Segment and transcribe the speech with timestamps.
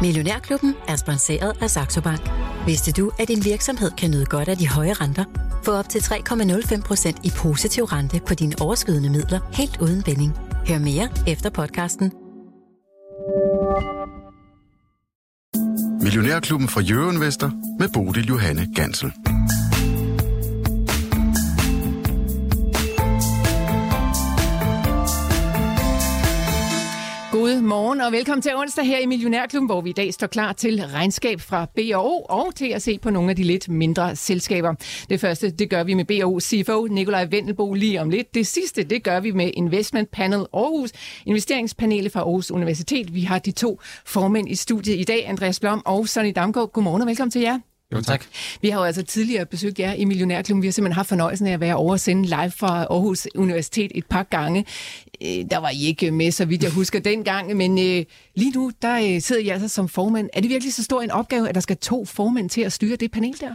[0.00, 2.30] Millionærklubben er sponsoreret af Saxo Bank.
[2.66, 5.24] Vidste du, at din virksomhed kan nyde godt af de høje renter?
[5.64, 10.32] Få op til 3,05% i positiv rente på dine overskydende midler helt uden binding.
[10.68, 12.12] Hør mere efter podcasten.
[16.02, 19.12] Millionærklubben fra Jørgen Vester med Bodil Johanne Gansel.
[27.68, 30.82] Godmorgen og velkommen til onsdag her i Millionærklubben, hvor vi i dag står klar til
[30.86, 34.74] regnskab fra BO og til at se på nogle af de lidt mindre selskaber.
[35.10, 38.34] Det første, det gør vi med BO CFO Nikolaj Vendelbo lige om lidt.
[38.34, 40.92] Det sidste, det gør vi med Investment Panel Aarhus,
[41.26, 43.14] investeringspanelet fra Aarhus Universitet.
[43.14, 46.72] Vi har de to formænd i studiet i dag, Andreas Blom og Sonny Damgaard.
[46.72, 47.58] Godmorgen og velkommen til jer.
[47.92, 48.24] Jo, tak.
[48.62, 50.62] Vi har jo altså tidligere besøgt jer i Millionærklubben.
[50.62, 54.06] Vi har simpelthen haft fornøjelsen af at være over sende live fra Aarhus Universitet et
[54.06, 54.64] par gange.
[55.22, 58.72] Øh, der var I ikke med, så vidt jeg husker dengang, men øh, lige nu,
[58.82, 60.28] der øh, sidder I altså som formand.
[60.32, 62.96] Er det virkelig så stor en opgave, at der skal to formænd til at styre
[62.96, 63.54] det panel der?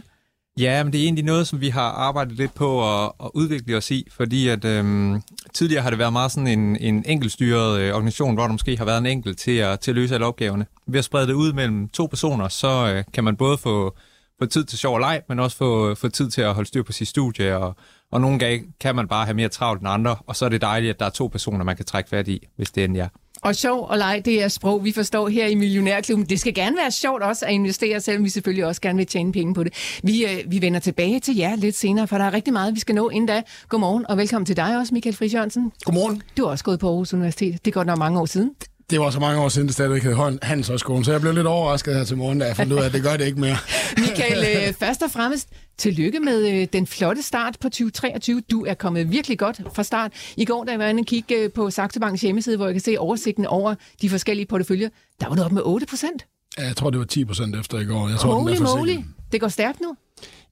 [0.58, 3.76] Ja, men det er egentlig noget, som vi har arbejdet lidt på at, at udvikle
[3.76, 5.22] os i, fordi at øhm,
[5.54, 8.84] tidligere har det været meget sådan en, en enkeltstyret øh, organisation, hvor der måske har
[8.84, 10.66] været en enkelt til at, til at løse alle opgaverne.
[10.86, 13.94] Ved at sprede det ud mellem to personer, så øh, kan man både få
[14.38, 16.82] få tid til sjov og leg, men også få, få tid til at holde styr
[16.82, 17.74] på sit studie, og,
[18.12, 20.60] og nogle gange kan man bare have mere travlt end andre, og så er det
[20.60, 23.08] dejligt, at der er to personer, man kan trække fat i, hvis det endelig er.
[23.42, 26.26] Og sjov og leg, det er sprog, vi forstår her i Millionærklubben.
[26.26, 29.32] Det skal gerne være sjovt også at investere, selvom vi selvfølgelig også gerne vil tjene
[29.32, 30.00] penge på det.
[30.02, 32.80] Vi, øh, vi vender tilbage til jer lidt senere, for der er rigtig meget, vi
[32.80, 33.42] skal nå inden da.
[33.68, 35.72] Godmorgen, og velkommen til dig også, Michael Friis Jørgensen.
[35.84, 36.22] Godmorgen.
[36.36, 37.64] Du har også gået på Aarhus Universitet.
[37.64, 38.50] Det er godt nok mange år siden.
[38.90, 41.96] Det var så mange år siden, det stadigvæk hed Handelshøjskolen, så jeg blev lidt overrasket
[41.96, 43.56] her til morgen, da jeg fandt ud af, at det gør det ikke mere.
[43.98, 48.40] Michael, øh, først og fremmest tillykke med øh, den flotte start på 2023.
[48.40, 50.12] Du er kommet virkelig godt fra start.
[50.36, 52.74] I går, da jeg var inde og kigge øh, på Saxo Banks hjemmeside, hvor jeg
[52.74, 54.88] kan se oversigten over de forskellige porteføljer,
[55.20, 56.26] der var du op med 8 procent.
[56.58, 58.08] Ja, jeg tror, det var 10 procent efter i går.
[58.08, 58.96] Jeg tror, Holy moly,
[59.32, 59.96] det går stærkt nu.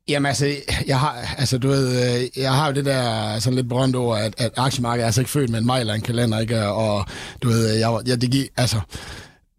[0.09, 0.47] Jamen altså,
[0.87, 4.19] jeg har, altså, du ved, øh, jeg har jo det der sådan lidt berømt ord,
[4.19, 6.67] at, at aktiemarkedet er altså ikke født med en mejl en kalender, ikke?
[6.67, 7.07] Og
[7.43, 8.81] du ved, øh, jeg, jeg det giver, altså,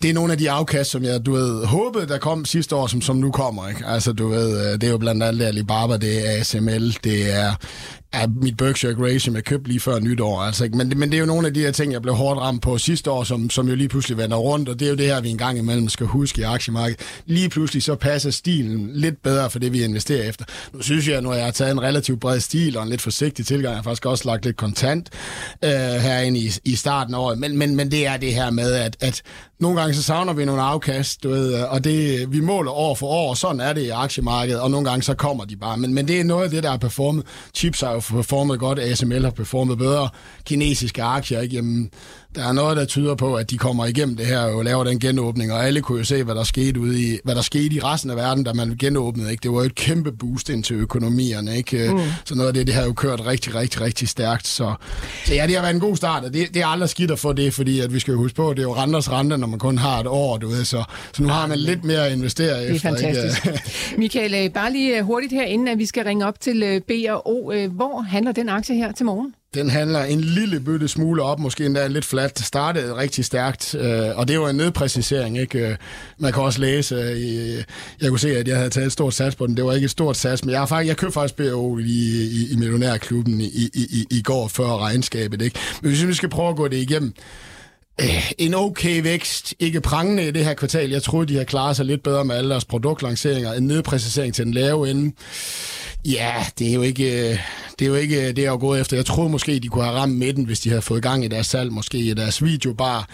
[0.01, 2.87] det er nogle af de afkast, som jeg, du ved, håbede, der kom sidste år,
[2.87, 3.85] som, som nu kommer, ikke?
[3.85, 7.53] Altså, du ved, øh, det er jo blandt andet Alibaba, det er ASML, det er
[8.13, 10.41] Ja, mit Berkshire Grey, som jeg købte lige før nytår.
[10.41, 10.77] Altså, ikke?
[10.77, 12.77] Men, men det er jo nogle af de her ting, jeg blev hårdt ramt på
[12.77, 15.21] sidste år, som, som jo lige pludselig vender rundt, og det er jo det her,
[15.21, 16.99] vi en gang imellem skal huske i aktiemarkedet.
[17.25, 20.45] Lige pludselig så passer stilen lidt bedre for det, vi investerer efter.
[20.73, 23.45] Nu synes jeg, når jeg har taget en relativt bred stil og en lidt forsigtig
[23.45, 25.09] tilgang, jeg har faktisk også lagt lidt kontant
[25.63, 28.73] øh, herinde i, i starten af året, men, men, men det er det her med,
[28.73, 29.21] at, at
[29.59, 33.07] nogle gange så savner vi nogle afkast, du ved, og det, vi måler år for
[33.07, 35.77] år, og sådan er det i aktiemarkedet, og nogle gange så kommer de bare.
[35.77, 37.25] Men, men det er noget af det, der er performet.
[37.55, 40.09] Chips har jo performet godt, ASML har performet bedre,
[40.45, 41.55] kinesiske aktier, ikke?
[41.55, 41.89] Jamen,
[42.35, 44.99] der er noget, der tyder på, at de kommer igennem det her og laver den
[44.99, 47.79] genåbning, og alle kunne jo se, hvad der skete ude i, hvad der skete i
[47.79, 49.31] resten af verden, da man genåbnede.
[49.31, 49.43] Ikke?
[49.43, 51.57] Det var et kæmpe boost ind til økonomierne.
[51.57, 51.89] Ikke?
[51.93, 51.99] Mm.
[52.25, 54.47] Så noget af det, det har jo kørt rigtig, rigtig, rigtig stærkt.
[54.47, 54.73] Så,
[55.25, 57.19] så ja, det har været en god start, og det, det er aldrig skidt at
[57.19, 59.37] få det, fordi at vi skal jo huske på, at det er jo renters rente,
[59.37, 60.83] når man kun har et år, du ved, så,
[61.13, 62.89] så nu har man lidt mere at investere det er efter.
[62.89, 63.45] fantastisk.
[63.45, 63.61] Ikke?
[63.97, 66.81] Michael, øh, bare lige øh, hurtigt her, inden at vi skal ringe op til øh,
[66.81, 67.51] B og O.
[67.71, 69.33] Hvor handler den aktie her til morgen?
[69.53, 72.39] Den handler en lille bøtte smule op, måske endda lidt flat.
[72.39, 75.39] Startede rigtig stærkt, øh, og det var en nedpræcisering.
[75.39, 75.67] Ikke?
[75.67, 75.75] Øh,
[76.17, 77.63] man kan også læse, øh,
[78.01, 79.57] jeg kunne se, at jeg havde taget et stort sats på den.
[79.57, 81.83] Det var ikke et stort sats, men jeg, har faktisk, jeg købte faktisk BO i,
[81.83, 85.41] i, i Millionærklubben i, i, i, i går før regnskabet.
[85.41, 85.59] Ikke?
[85.81, 87.13] Men hvis vi skal prøve at gå det igennem,
[88.01, 90.89] Øh, en okay vækst, ikke prangende i det her kvartal.
[90.89, 93.53] Jeg troede, de har klaret sig lidt bedre med alle deres produktlanceringer.
[93.53, 95.15] En nedpræcisering til den lave ende.
[96.05, 97.39] Ja, det er jo ikke øh,
[97.79, 98.97] det, er jo ikke øh, det, jeg har gået efter.
[98.97, 101.47] Jeg troede måske, de kunne have ramt midten, hvis de havde fået gang i deres
[101.47, 103.09] salg, måske i deres videobar.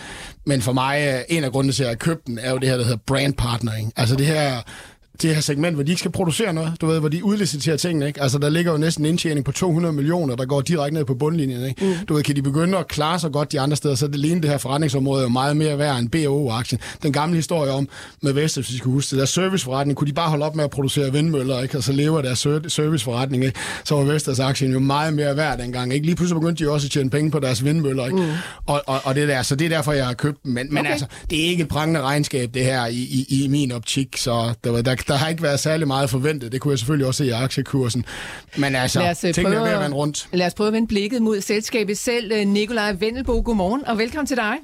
[0.45, 2.69] Men for mig, øh, en af grundene til, at jeg købte den, er jo det
[2.69, 3.93] her, der hedder brand partnering.
[3.95, 4.61] Altså det her
[5.21, 8.07] det her segment, hvor de ikke skal producere noget, du ved, hvor de udliciterer tingene,
[8.07, 8.21] ikke?
[8.21, 11.15] Altså, der ligger jo næsten en indtjening på 200 millioner, der går direkte ned på
[11.15, 11.85] bundlinjen, ikke?
[11.85, 12.05] Mm.
[12.05, 14.41] Du ved, kan de begynde at klare sig godt de andre steder, så det lignende
[14.41, 16.81] det her forretningsområde er jo meget mere værd end BO-aktien.
[17.03, 17.89] Den gamle historie om
[18.21, 20.63] med Vestas, hvis I skal huske det, der serviceforretning, kunne de bare holde op med
[20.63, 21.77] at producere vindmøller, ikke?
[21.77, 23.59] Og så lever deres serviceforretning, ikke?
[23.83, 26.05] Så var Vestas aktien jo meget mere værd dengang, ikke?
[26.05, 28.17] Lige pludselig begyndte de også at tjene penge på deres vindmøller, ikke?
[28.17, 28.29] Mm.
[28.65, 30.51] Og, og, og, det der, så det er derfor, jeg har købt dem.
[30.51, 30.91] Men, men okay.
[30.91, 34.53] altså, det er ikke et prangende regnskab, det her, i, i, i min optik, så
[34.63, 36.51] der, der, der har ikke været særlig meget forventet.
[36.51, 38.05] Det kunne jeg selvfølgelig også se i aktiekursen.
[38.57, 40.29] Men altså, lad os, øh, tingene prøve, er ved at rundt.
[40.33, 42.31] Lad os prøve at vende blikket mod selskabet selv.
[42.31, 44.55] Øh, Nikolaj Vendelbo, godmorgen og velkommen til dig.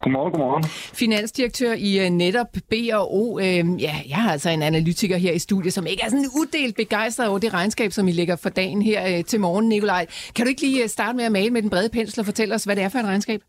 [0.00, 0.64] Godmorgen, godmorgen.
[0.94, 3.34] Finansdirektør i uh, netop B&O.
[3.34, 3.42] Uh,
[3.82, 7.28] ja, jeg har altså en analytiker her i studiet, som ikke er sådan uddelt begejstret
[7.28, 10.06] over det regnskab, som I lægger for dagen her til morgen, Nikolaj.
[10.34, 12.64] Kan du ikke lige starte med at male med den brede pensel og fortælle os,
[12.64, 13.42] hvad det er for et regnskab?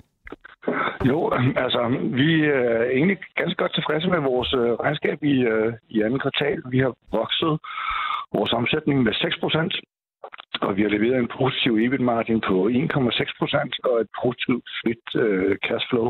[1.09, 1.81] Jo, altså
[2.21, 6.19] vi øh, er egentlig ganske godt tilfredse med vores øh, regnskab i, øh, i anden
[6.19, 6.61] kvartal.
[6.73, 7.59] Vi har vokset
[8.33, 9.73] vores omsætning med 6 procent,
[10.61, 15.57] og vi har leveret en positiv EBIT-margin på 1,6 procent og et positivt frit øh,
[15.67, 16.07] cash flow.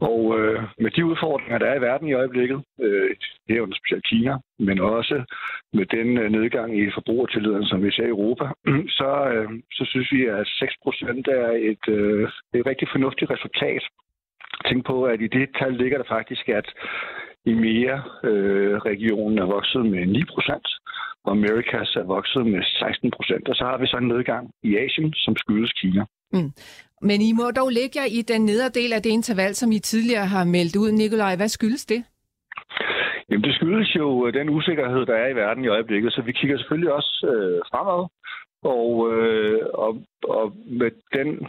[0.00, 3.10] Og øh, med de udfordringer, der er i verden i øjeblikket, øh,
[3.46, 5.24] det er jo specielt Kina, men også
[5.72, 8.44] med den øh, nedgang i forbrugertilliden, som vi ser i Europa,
[8.98, 13.82] så, øh, så synes vi, at 6 procent er et, øh, et rigtig fornuftigt resultat.
[14.68, 16.68] Tænk på, at i det tal ligger der faktisk, at
[17.44, 20.66] i mere øh, regionen er vokset med 9 procent,
[21.26, 23.48] og Americas er vokset med 16 procent.
[23.48, 26.04] Og så har vi så en nedgang i Asien, som skyldes Kina.
[26.32, 26.50] Mm.
[27.08, 29.78] Men I må dog lægge jer i den nedre del af det interval, som I
[29.78, 30.90] tidligere har meldt ud.
[30.92, 32.00] Nikolaj, hvad skyldes det?
[33.28, 36.58] Jamen, det skyldes jo den usikkerhed, der er i verden i øjeblikket, så vi kigger
[36.58, 38.00] selvfølgelig også øh, fremad.
[38.62, 41.48] Og, øh, og, og med den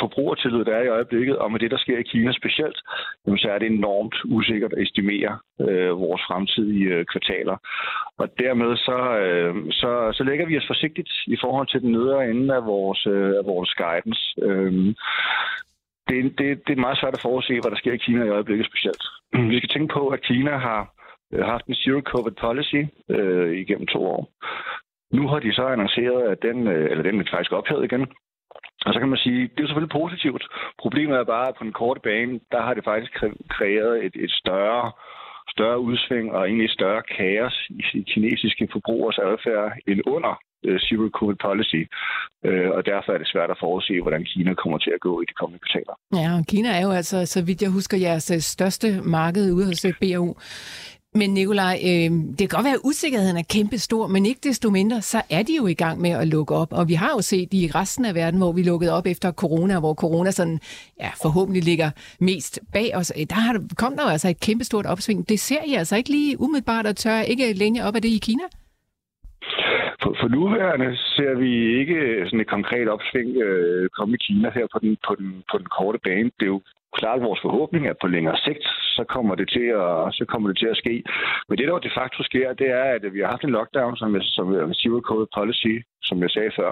[0.00, 2.78] forbrugertillid, der er i øjeblikket, og med det, der sker i Kina specielt,
[3.26, 7.56] jamen, så er det enormt usikkert at estimere øh, vores fremtidige øh, kvartaler.
[8.18, 12.30] Og dermed så, øh, så, så lægger vi os forsigtigt i forhold til den nedre
[12.30, 14.22] ende af vores, øh, af vores guidance.
[14.42, 14.94] Øh,
[16.08, 18.66] det, det, det er meget svært at forudse, hvad der sker i Kina i øjeblikket
[18.66, 19.04] specielt.
[19.52, 20.82] Vi skal tænke på, at Kina har
[21.32, 24.28] øh, haft en zero-covid policy øh, igennem to år.
[25.18, 28.06] Nu har de så annonceret, at den, øh, eller den er faktisk ophævet igen.
[28.86, 30.44] Og så kan man sige, det er selvfølgelig positivt.
[30.82, 33.12] Problemet er bare, at på den korte bane, der har det faktisk
[33.56, 34.92] kreeret et, et større
[35.54, 37.56] større udsving og egentlig større kaos
[37.98, 40.32] i kinesiske forbrugers adfærd end under
[40.66, 41.82] øh, Zero Covid Policy.
[42.48, 45.24] Uh, og derfor er det svært at forudse, hvordan Kina kommer til at gå i
[45.30, 45.94] de kommende kvartaler.
[46.20, 49.86] Ja, og Kina er jo altså, så vidt jeg husker, jeres største marked ude hos
[50.00, 50.26] BAU.
[51.20, 54.98] Men Nikolaj, øh, det kan godt være, at usikkerheden er kæmpestor, men ikke desto mindre,
[55.12, 56.72] så er de jo i gang med at lukke op.
[56.72, 59.80] Og vi har jo set i resten af verden, hvor vi lukkede op efter corona,
[59.80, 60.58] hvor corona sådan,
[61.00, 61.90] ja, forhåbentlig ligger
[62.20, 63.12] mest bag os.
[63.18, 65.28] Øh, der har, kom der jo altså et kæmpestort opsving.
[65.28, 68.20] Det ser I altså ikke lige umiddelbart og tør ikke længe op af det i
[68.28, 68.46] Kina?
[70.02, 74.66] For, for nuværende ser vi ikke sådan et konkret opsving øh, komme i Kina her
[74.72, 76.30] på den, på, den, på den korte bane.
[76.38, 76.60] Det er jo
[77.00, 78.64] klart vores forhåbning, at på længere sigt,
[78.96, 80.94] så kommer det til at, så kommer det til at ske.
[81.48, 84.20] Men det, der de facto sker, det er, at vi har haft en lockdown, som,
[84.20, 86.70] som er zero covid policy, som jeg sagde før.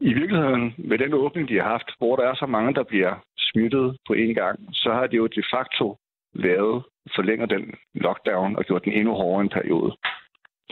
[0.00, 3.14] I virkeligheden, med den åbning, de har haft, hvor der er så mange, der bliver
[3.38, 5.96] smittet på én gang, så har det jo de facto
[6.32, 6.84] lavet,
[7.16, 9.92] forlænger den lockdown og gjort den endnu hårdere en periode.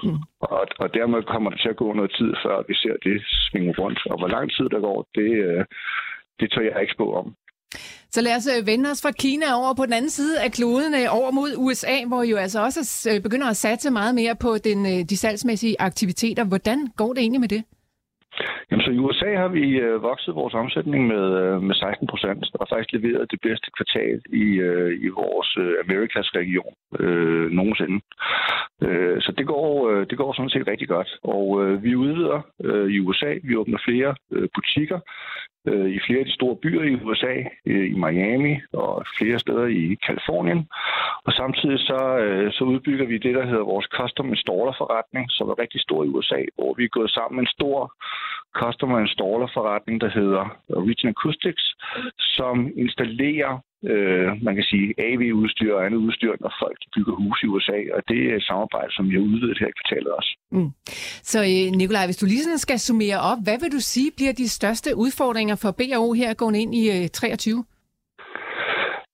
[0.03, 0.21] Mm.
[0.41, 3.75] Og, og dermed kommer det til at gå noget tid, før vi ser det svinge
[3.79, 4.07] rundt.
[4.07, 5.65] Og hvor lang tid der går, det, øh,
[6.41, 7.35] det tør jeg ikke spå om.
[8.17, 10.93] Så lad os øh, vende os fra Kina over på den anden side af kloden,
[11.01, 12.81] øh, over mod USA, hvor jo altså også
[13.11, 14.79] øh, begynder at satse meget mere på den,
[15.11, 16.45] de salgsmæssige aktiviteter.
[16.45, 17.63] Hvordan går det egentlig med det?
[18.71, 22.43] Jamen, så i USA har vi øh, vokset vores omsætning med, øh, med 16 procent,
[22.61, 27.99] og faktisk leveret det bedste kvartal i, øh, i vores øh, Amerikas region øh, nogensinde.
[28.87, 31.11] Øh, så det går, øh, det går sådan set rigtig godt.
[31.23, 34.99] Og øh, vi udvider øh, i USA, vi åbner flere øh, butikker
[35.67, 37.35] øh, i flere af de store byer i USA,
[37.67, 40.69] øh, i Miami og flere steder i Kalifornien.
[41.27, 45.49] Og samtidig så, øh, så udbygger vi det, der hedder vores Custom Installer forretning, som
[45.49, 47.79] er rigtig stor i USA, hvor vi er gået sammen med en stor
[48.61, 50.45] Customer Installer forretning, der hedder
[50.91, 51.67] Region Acoustics,
[52.19, 53.53] som installerer
[53.85, 58.01] øh, man kan sige, AV-udstyr og andet udstyr, når folk bygger hus i USA, og
[58.09, 60.33] det er et samarbejde, som har udvidet her i kvartalet også.
[60.53, 60.71] Mm.
[61.33, 64.33] Så øh, Nikolaj, hvis du lige sådan skal summere op, hvad vil du sige bliver
[64.33, 67.65] de største udfordringer for BAO her gående ind i øh, 23?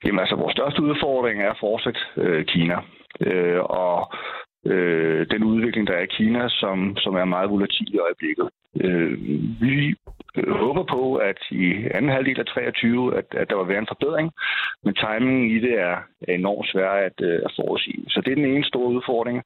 [0.04, 2.76] Jamen altså, vores største udfordring er fortsat øh, Kina.
[3.26, 4.12] Øh, og
[4.66, 8.48] øh, den udvikling, der er i Kina, som, som er meget volatil i øjeblikket.
[8.80, 9.18] Øh,
[9.60, 9.94] vi
[10.36, 13.92] øh, håber på, at i anden halvdel af 23, at, at der vil være en
[13.94, 14.32] forbedring,
[14.84, 15.96] men timingen i det er,
[16.28, 18.04] enormt svær at, øh, at forudsige.
[18.08, 19.42] Så det er den ene store udfordring.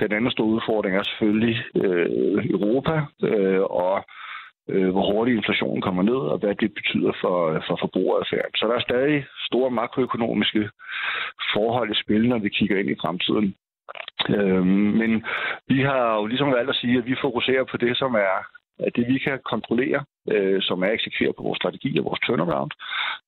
[0.00, 4.04] Den anden store udfordring er selvfølgelig øh, Europa øh, og
[4.68, 8.50] øh, hvor hurtigt inflationen kommer ned, og hvad det betyder for, for forbrugeradfærd.
[8.56, 10.70] Så der er stadig store makroøkonomiske
[11.54, 13.54] forhold i spil, når vi kigger ind i fremtiden.
[14.28, 14.66] Øh,
[15.00, 15.24] men
[15.68, 18.36] vi har jo ligesom valgt at sige, at vi fokuserer på det, som er
[18.86, 22.70] at det vi kan kontrollere, øh, som er eksekveret på vores strategi og vores turnaround,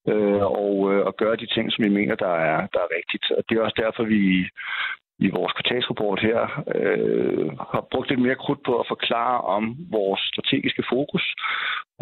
[0.09, 3.31] øh, og, øh, og gøre de ting, som vi mener, der er, der er rigtigt.
[3.31, 4.49] Og det er også derfor, vi
[5.27, 6.41] i vores kvartalsrapport her
[6.77, 11.35] øh, har brugt lidt mere krudt på at forklare om vores strategiske fokus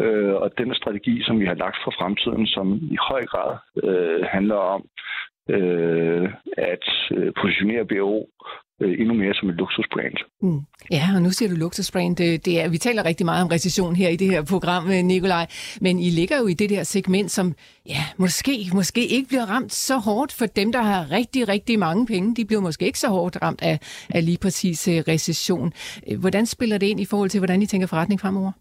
[0.01, 4.23] øh, og den strategi, som vi har lagt for fremtiden, som i høj grad øh,
[4.25, 4.81] handler om
[5.49, 8.29] øh, at øh, positionere BO
[8.81, 10.17] øh, endnu mere som et luksusbrand.
[10.41, 10.59] Mm.
[10.91, 12.15] Ja, og nu siger du luksusbrand.
[12.15, 15.03] Det, det er, vi taler rigtig meget om recession her i det her program, øh,
[15.03, 15.45] Nikolaj,
[15.81, 17.53] men I ligger jo i det der segment, som
[17.85, 22.05] ja, måske, måske ikke bliver ramt så hårdt for dem, der har rigtig, rigtig mange
[22.05, 22.35] penge.
[22.35, 23.77] De bliver måske ikke så hårdt ramt af,
[24.15, 25.73] af lige præcis uh, recession.
[26.19, 28.51] Hvordan spiller det ind i forhold til, hvordan I tænker forretning fremover?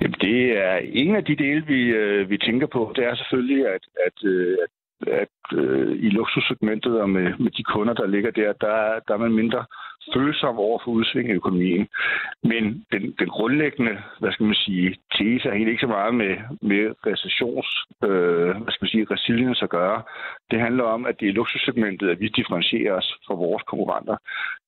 [0.00, 2.92] Jamen, det er en af de dele, vi, øh, vi tænker på.
[2.96, 4.18] Det er selvfølgelig, at, at,
[4.64, 4.70] at
[5.06, 9.18] at øh, i luksussegmentet og med, med de kunder, der ligger der, der, der er
[9.18, 9.64] man mindre
[10.14, 11.88] følsom over for udsving i økonomien.
[12.42, 16.36] Men den, den grundlæggende, hvad skal man sige, tese er helt ikke så meget med,
[16.62, 17.68] med recessions,
[18.04, 20.02] øh, hvad skal man sige, resilience at gøre.
[20.50, 24.16] Det handler om, at det er i luksussegmentet, at vi differentierer os fra vores konkurrenter.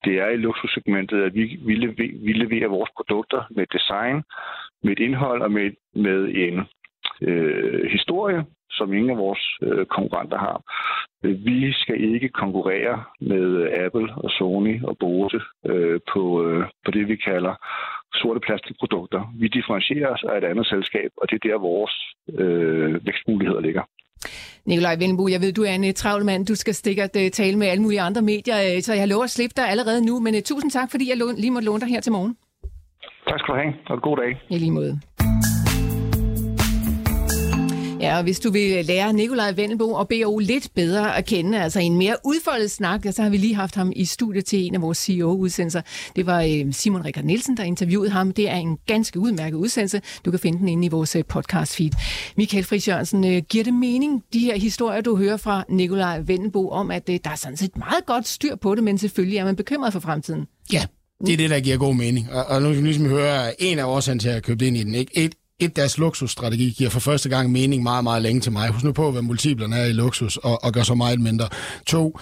[0.05, 4.23] Det er i luksussegmentet, at vi, vi, leverer, vi leverer vores produkter med design,
[4.83, 6.67] med et indhold og med, med en
[7.29, 10.59] øh, historie, som ingen af vores øh, konkurrenter har.
[11.23, 13.47] Vi skal ikke konkurrere med
[13.85, 17.55] Apple og Sony og Bose øh, på, øh, på det, vi kalder
[18.15, 19.33] sorte plastikprodukter.
[19.41, 21.95] Vi differentierer os af et andet selskab, og det er der, vores
[22.39, 23.83] øh, vækstmuligheder ligger.
[24.67, 26.47] Nikolaj Vindbo, jeg ved, du er en uh, travl mand.
[26.47, 26.75] Du skal
[27.17, 30.21] uh, tale med alle mulige andre medier, så jeg lover at slippe dig allerede nu.
[30.21, 32.37] Men tusind tak, fordi jeg lige måtte låne dig her til morgen.
[33.29, 34.31] Tak skal du have, og god dag.
[34.51, 35.01] I lige måde.
[38.03, 41.81] Ja, og hvis du vil lære Nikolaj Vennelbo og BO lidt bedre at kende, altså
[41.81, 44.83] en mere udfoldet snak, så har vi lige haft ham i studiet til en af
[44.83, 45.83] vores CEO-udsendelser.
[46.17, 48.33] Det var øh, Simon Rikard Nielsen, der interviewede ham.
[48.33, 50.01] Det er en ganske udmærket udsendelse.
[50.25, 51.91] Du kan finde den inde i vores øh, podcast-feed.
[52.37, 56.69] Michael Friis Jørgensen, øh, giver det mening, de her historier, du hører fra Nikolaj Vennelbo,
[56.69, 59.57] om at der er sådan set meget godt styr på det, men selvfølgelig er man
[59.57, 60.47] bekymret for fremtiden?
[60.73, 60.85] Ja,
[61.27, 62.33] det er det, der giver god mening.
[62.33, 64.77] Og, og nu kan vi ligesom høre en af årsagen til at købe det ind
[64.77, 64.95] i den.
[64.95, 65.19] Ikke?
[65.19, 68.69] Et, et, deres luksusstrategi giver for første gang mening meget, meget længe til mig.
[68.69, 71.49] Husk nu på, hvad multiplerne er i luksus, og, og gør så meget mindre.
[71.87, 72.19] To,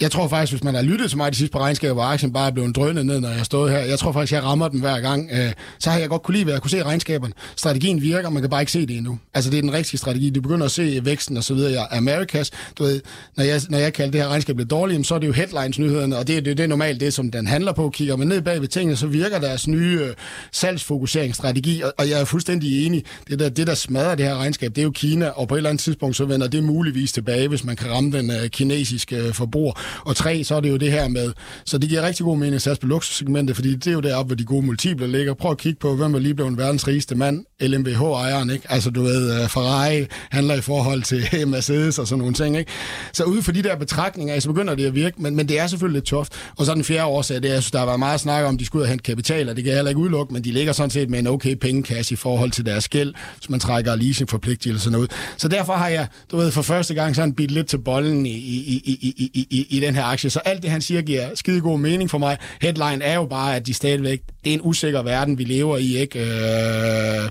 [0.00, 2.32] jeg tror faktisk, hvis man har lyttet til mig de sidste par regnskaber, hvor aktien
[2.32, 4.80] bare er blevet drønet ned, når jeg stod her, jeg tror faktisk, jeg rammer den
[4.80, 7.32] hver gang, øh, så har jeg godt kunne lide, at jeg kunne se regnskaberne.
[7.56, 9.18] Strategien virker, man kan bare ikke se det endnu.
[9.34, 10.30] Altså, det er den rigtige strategi.
[10.30, 11.72] Du begynder at se væksten og så videre.
[11.72, 13.00] Jeg, Americas, du ved,
[13.36, 16.18] når jeg, når jeg kalder det her regnskab lidt dårligt, så er det jo headlines-nyhederne,
[16.18, 17.90] og det, det, det er normalt det, som den handler på.
[17.90, 20.14] Kigger man ned bag ved tingene, så virker deres nye øh,
[20.52, 23.04] salgsfokuseringsstrategi, og, og jeg er fuldstændig enig.
[23.28, 25.58] Det der, det, der smadrer det her regnskab, det er jo Kina, og på et
[25.58, 29.16] eller andet tidspunkt, så vender det muligvis tilbage, hvis man kan ramme den øh, kinesiske
[29.16, 29.83] øh, forbruger.
[30.04, 31.32] Og tre, så er det jo det her med,
[31.64, 34.28] så det giver rigtig god mening at satse på luksussegmentet, fordi det er jo deroppe,
[34.28, 35.34] hvor de gode multipler ligger.
[35.34, 38.72] Prøv at kigge på, hvem er lige blevet verdens rigeste mand, LMBH-ejeren, ikke?
[38.72, 42.70] Altså, du ved, øh, Ferrari handler i forhold til Mercedes og sådan nogle ting, ikke?
[43.12, 45.66] Så ude for de der betragtninger, så begynder det at virke, men, men det er
[45.66, 46.32] selvfølgelig lidt toft.
[46.56, 48.54] Og så den fjerde årsag, det er, jeg synes, der har været meget snak om,
[48.54, 50.44] at de skulle ud og hente kapital, og det kan jeg heller ikke udelukke, men
[50.44, 53.60] de ligger sådan set med en okay pengekasse i forhold til deres gæld, hvis man
[53.60, 55.06] trækker leasingforpligtelserne ud.
[55.36, 58.30] Så derfor har jeg, du ved, for første gang sådan bidt lidt til bolden i,
[58.30, 60.30] i, i, i, i, i, i den her aktie.
[60.30, 62.36] Så alt det, han siger, giver skide god mening for mig.
[62.60, 65.96] Headline er jo bare, at de stadigvæk, det er en usikker verden, vi lever i,
[65.96, 66.18] ikke?
[66.20, 67.30] Øh,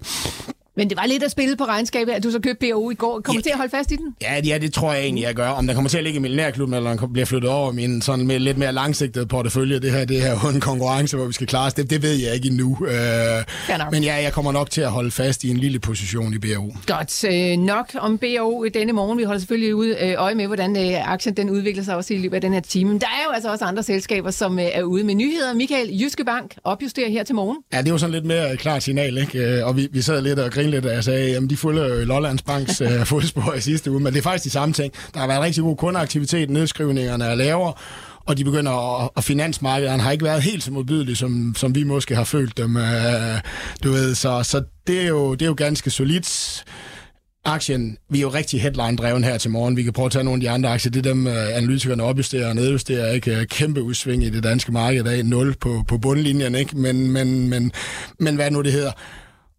[0.75, 3.21] men det var lidt at spille på regnskabet, at du så købte BO i går.
[3.21, 4.15] Kommer ja, til at holde fast i den?
[4.21, 5.49] Ja, ja, det tror jeg egentlig, jeg gør.
[5.49, 8.01] Om der kommer til at ligge i millionærklubben, eller den bliver flyttet over i min
[8.01, 11.33] sådan med lidt mere langsigtede portefølje, det her, det her jo en konkurrence, hvor vi
[11.33, 12.77] skal klare os, det, det ved jeg ikke endnu.
[12.87, 16.37] Øh, men ja, jeg kommer nok til at holde fast i en lille position i
[16.37, 16.75] BO.
[16.87, 17.23] Godt.
[17.23, 19.17] Øh, nok om BO denne morgen.
[19.17, 22.17] Vi holder selvfølgelig ud øh, øje med, hvordan øh, aktien den udvikler sig også i
[22.17, 22.89] løbet af den her time.
[22.89, 25.53] Men der er jo altså også andre selskaber, som øh, er ude med nyheder.
[25.53, 27.57] Michael, Jyske Bank opjusterer her til morgen.
[27.73, 29.39] Ja, det er jo sådan lidt mere klart signal, ikke?
[29.39, 31.87] Øh, og vi, vi sad lidt og grinede lidt, og jeg sagde, jamen de følger
[31.87, 34.93] jo Lollands Banks uh, fodspor i sidste uge, men det er faktisk de samme ting.
[35.13, 37.73] Der har været rigtig god kundeaktivitet, nedskrivningerne er lavere,
[38.25, 41.83] og de begynder at, og finansmarkederne har ikke været helt så modbydelige, som, som vi
[41.83, 42.75] måske har følt dem.
[42.75, 42.81] Uh,
[43.83, 46.63] du ved, så, så det, er jo, det er jo ganske solidt
[47.45, 49.77] aktien, vi er jo rigtig headline-dreven her til morgen.
[49.77, 50.91] Vi kan prøve at tage nogle af de andre aktier.
[50.91, 53.11] Det er dem, uh, analytikerne opjusterer og nedjusterer.
[53.11, 53.45] Ikke?
[53.45, 55.23] Kæmpe udsving i det danske marked dag.
[55.23, 56.55] 0 på, på bundlinjen.
[56.55, 56.77] Ikke?
[56.77, 57.71] Men, men, men,
[58.19, 58.91] men hvad nu det hedder?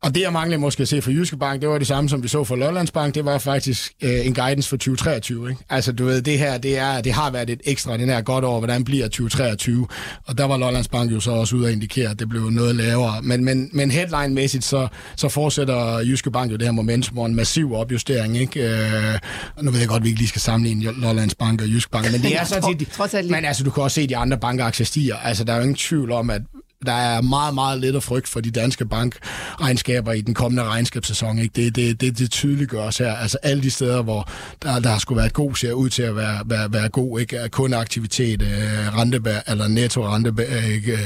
[0.04, 2.23] Og det, jeg manglede måske at se for Jyske Bank, det var det samme, som
[2.23, 3.14] vi så for Lollands Bank.
[3.14, 5.50] Det var faktisk øh, en guidance for 2023.
[5.50, 5.62] Ikke?
[5.70, 8.44] Altså, du ved, det her, det, er, det har været et ekstra, den her godt
[8.44, 9.87] over, hvordan bliver 2023.
[10.26, 12.76] Og der var Lollands Bank jo så også ude at indikere, at det blev noget
[12.76, 13.23] lavere.
[13.23, 17.34] Men, men, men headline-mæssigt, så, så fortsætter Jyske Bank jo det her momentum og en
[17.34, 18.37] massiv opjustering.
[18.37, 18.68] Ikke?
[18.68, 19.18] Øh,
[19.62, 22.12] nu ved jeg godt, at vi ikke lige skal sammenligne Lollands Bank og Jyske Bank,
[22.12, 22.62] men det er sådan
[23.08, 23.30] set...
[23.30, 25.16] Men altså, du kan også se, at de andre bankaktier stiger.
[25.16, 26.42] Altså, der er jo ingen tvivl om, at
[26.87, 31.38] der er meget, meget lidt at frygt for de danske bankregnskaber i den kommende regnskabssæson.
[31.38, 31.53] Ikke?
[31.57, 33.14] Det, det, det, det tydeliggøres her.
[33.14, 34.29] Altså alle de steder, hvor
[34.62, 37.21] der, der skulle være god, ser ud til at være, være, være god.
[37.21, 37.49] Ikke?
[37.49, 40.99] Kundeaktivitet, øh, rentebær, eller netto rentegæld, øh,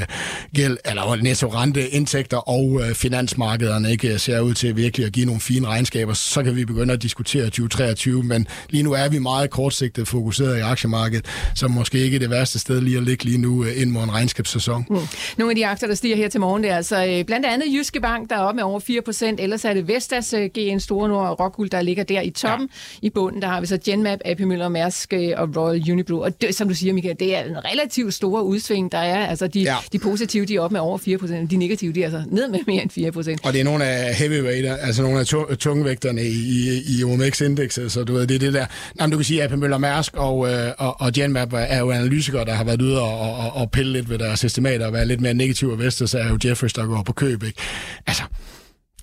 [0.55, 5.41] gæld, eller netto renteindtægter og øh, finansmarkederne ikke ser ud til virkelig at give nogle
[5.41, 6.13] fine regnskaber.
[6.13, 10.57] Så kan vi begynde at diskutere 2023, men lige nu er vi meget kortsigtet fokuseret
[10.57, 13.91] i aktiemarkedet, så måske ikke det værste sted lige at ligge lige nu øh, ind
[13.91, 14.85] mod en regnskabssæson.
[14.89, 14.97] Mm.
[15.37, 17.65] Nogle af de aktier, der stiger her til morgen, det er altså øh, blandt andet
[17.73, 19.39] Jyske Bank, der er oppe med over 4 procent.
[19.39, 22.69] Ellers er det Vestas, øh, GN Store Nord og Rockwool, der ligger der i toppen.
[23.03, 23.07] Ja.
[23.07, 26.19] I bunden, der har vi så Genmap, AP Møller, Mærsk og Royal Unibrew.
[26.19, 29.27] Og det, som du siger, Michael, det er en relativt store udsving, der er.
[29.27, 29.75] Altså de, ja.
[29.91, 31.51] de positive, de er oppe med over 4 procent.
[31.51, 33.45] De negative, de er altså ned med mere end 4 procent.
[33.45, 38.03] Og det er nogle af heavyweight, altså nogle af tungvægterne i, i, i OMX-indekset, så
[38.03, 38.65] du ved, det er det der.
[38.99, 40.37] Jamen, du kan sige, AP Møller, Mærsk og,
[40.77, 44.09] og, og Genmap er jo analytikere, der har været ude og, og, og pille lidt
[44.09, 47.03] ved deres estimater og være lidt mere negativ og Vestas er jo Jeffries, der går
[47.03, 47.43] på køb.
[47.43, 47.61] Ikke?
[48.07, 48.23] Altså,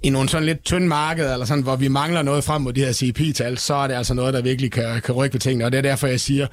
[0.02, 2.84] i nogle sådan lidt tynde markeder, eller sådan, hvor vi mangler noget frem mod de
[2.84, 5.64] her CP-tal, så er det altså noget, der virkelig kan, kan rykke ved tingene.
[5.64, 6.46] Og det er derfor, jeg siger,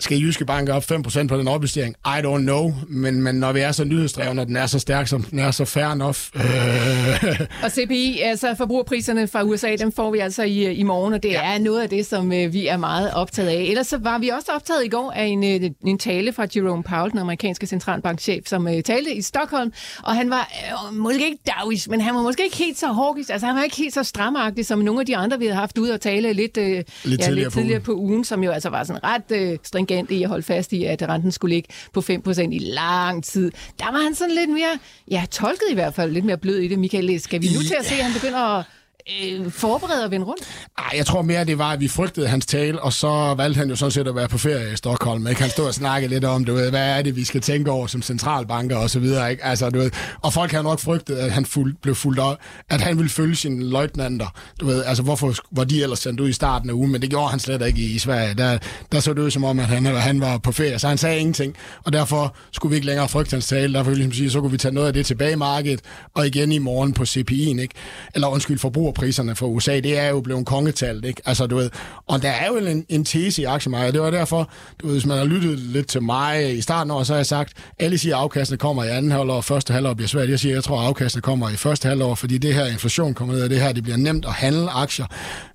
[0.00, 1.94] skal Jyske Bank op 5% på den opjustering?
[2.06, 5.08] I don't know, men, men når vi er så nyhedsdrevne, og den er så stærk,
[5.08, 6.18] som den er, så fair enough.
[6.34, 7.40] Øh.
[7.64, 11.28] og CPI, altså forbrugerpriserne fra USA, dem får vi altså i, i morgen, og det
[11.28, 11.54] ja.
[11.54, 13.66] er noget af det, som øh, vi er meget optaget af.
[13.68, 16.82] Ellers så var vi også optaget i går af en, øh, en tale fra Jerome
[16.82, 19.72] Powell, den amerikanske centralbankchef, som uh, talte i Stockholm,
[20.02, 20.52] og han var
[20.90, 23.62] uh, måske ikke davish, men han var måske ikke helt så hårdisk, altså han var
[23.62, 26.32] ikke helt så stramagtig, som nogle af de andre, vi havde haft ude og tale
[26.32, 29.50] lidt, uh, lidt, ja, tidligere, lidt tidligere på ugen, som jo altså var sådan ret
[29.50, 33.24] uh, stringent i at holde fast i, at renten skulle ligge på 5% i lang
[33.24, 33.50] tid.
[33.78, 34.78] Der var han sådan lidt mere,
[35.10, 36.78] ja, tolket i hvert fald, lidt mere blød i det.
[36.78, 38.64] Michael, skal vi nu til at se, at han begynder at
[39.10, 40.42] øh, forberede at vende rundt?
[40.78, 43.68] Ej, jeg tror mere, det var, at vi frygtede hans tale, og så valgte han
[43.68, 45.26] jo sådan set at være på ferie i Stockholm.
[45.26, 45.40] Ikke?
[45.40, 47.86] Han stod og snakke lidt om, du ved, hvad er det, vi skal tænke over
[47.86, 49.30] som centralbanker og så videre.
[49.30, 49.44] Ikke?
[49.44, 49.90] Altså, du ved,
[50.22, 52.38] og folk havde nok frygtet, at han fuld, blev fuldt op,
[52.70, 54.26] at han ville følge sine løjtnanter.
[54.60, 57.10] Du ved, altså, hvorfor var de ellers sendt ud i starten af ugen, men det
[57.10, 58.34] gjorde han slet ikke i, i Sverige.
[58.34, 58.58] Der,
[58.92, 61.18] der så det ud som om, at han, han var på ferie, så han sagde
[61.18, 63.74] ingenting, og derfor skulle vi ikke længere frygte hans tale.
[63.74, 65.80] Derfor ville jeg ligesom sige, så kunne vi tage noget af det tilbage i markedet,
[66.14, 67.74] og igen i morgen på CPI'en, ikke?
[68.14, 71.22] eller undskyld, forbruger priserne for USA, det er jo blevet kongetalt, ikke?
[71.24, 71.70] Altså, du ved,
[72.06, 73.94] og der er jo en, en tese i aktiemarkedet.
[73.94, 77.02] Det var derfor, du ved, hvis man har lyttet lidt til mig i starten år,
[77.02, 79.94] så har jeg sagt, alle siger, at afkastene kommer i anden halvår, og første halvår
[79.94, 80.30] bliver svært.
[80.30, 83.34] Jeg siger, jeg tror, at afkastene kommer i første halvår, fordi det her inflation kommer
[83.34, 85.06] ned og det her, det bliver nemt at handle aktier.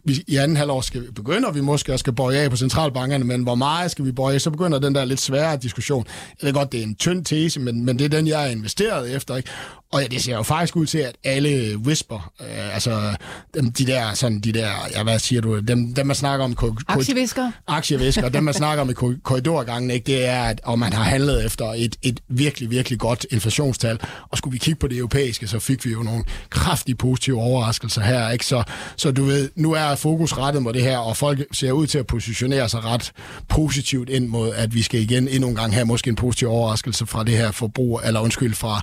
[0.05, 3.23] Vi, I anden halvår skal vi begynde, vi måske også skal bøje af på centralbankerne,
[3.23, 6.05] men hvor meget skal vi bøje Så begynder den der lidt svære diskussion.
[6.41, 8.51] Jeg ved godt, det er en tynd tese, men, men det er den, jeg er
[8.51, 9.35] investeret efter.
[9.35, 9.49] Ikke?
[9.91, 13.15] Og ja, det ser jo faktisk ud til, at alle whisper, øh, altså
[13.53, 16.57] dem, de der, sådan, de der, ja, hvad siger du, dem, dem man snakker om...
[16.87, 17.51] Aktievisker.
[17.67, 21.45] Aktievisker, dem man snakker om i korridorgangen, ikke, det er, at og man har handlet
[21.45, 23.99] efter et, et virkelig, virkelig godt inflationstal.
[24.29, 28.01] Og skulle vi kigge på det europæiske, så fik vi jo nogle kraftige positive overraskelser
[28.01, 28.29] her.
[28.29, 28.45] Ikke?
[28.45, 28.63] Så,
[28.95, 31.97] så du ved, nu er fokus rettet mod det her, og folk ser ud til
[31.97, 33.11] at positionere sig ret
[33.47, 37.05] positivt ind mod, at vi skal igen endnu en gang have måske en positiv overraskelse
[37.05, 38.81] fra det her forbrug, eller undskyld, fra,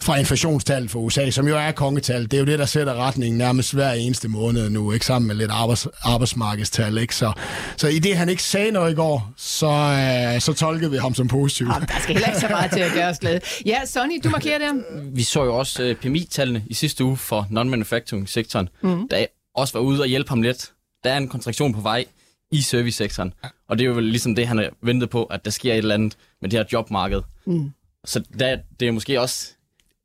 [0.00, 2.22] fra inflation inflationstal for USA, som jo er kongetal.
[2.22, 5.34] Det er jo det, der sætter retningen nærmest hver eneste måned nu, ikke sammen med
[5.36, 6.98] lidt arbejds, arbejdsmarkedstal.
[6.98, 7.16] Ikke?
[7.16, 7.32] Så,
[7.76, 11.14] så i det, han ikke sagde noget i går, så, øh, så tolkede vi ham
[11.14, 11.66] som positiv.
[11.66, 13.40] Ja, der skal heller ikke så meget til at gøre os glade.
[13.66, 14.84] Ja, Sonny, du markerer det.
[15.16, 19.08] Vi så jo også øh, PMI-tallene i sidste uge for non-manufacturing-sektoren, mm.
[19.08, 20.72] der også var ude og hjælpe ham lidt.
[21.04, 22.04] Der er en kontraktion på vej
[22.52, 23.32] i servicesektoren,
[23.68, 25.78] og det er jo vel ligesom det, han har ventet på, at der sker et
[25.78, 27.22] eller andet med det her jobmarked.
[27.46, 27.70] Mm.
[28.04, 29.52] Så der, det er måske også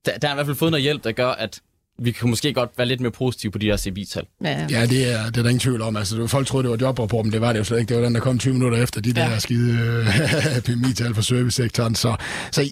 [0.06, 1.62] der, der har i hvert fald fået noget hjælp, der gør, at
[2.00, 4.24] vi kan måske godt være lidt mere positive på de der CB-tal.
[4.44, 5.96] Ja, ja det, er, det er der ingen tvivl om.
[5.96, 7.90] Altså, folk troede, det var jobrapporten, det var det jo slet ikke.
[7.90, 9.30] Det var den, der kom 20 minutter efter de ja.
[9.30, 10.06] der skide
[10.66, 11.96] PMI-tal for servicesektoren.
[11.96, 12.16] Så,
[12.52, 12.70] så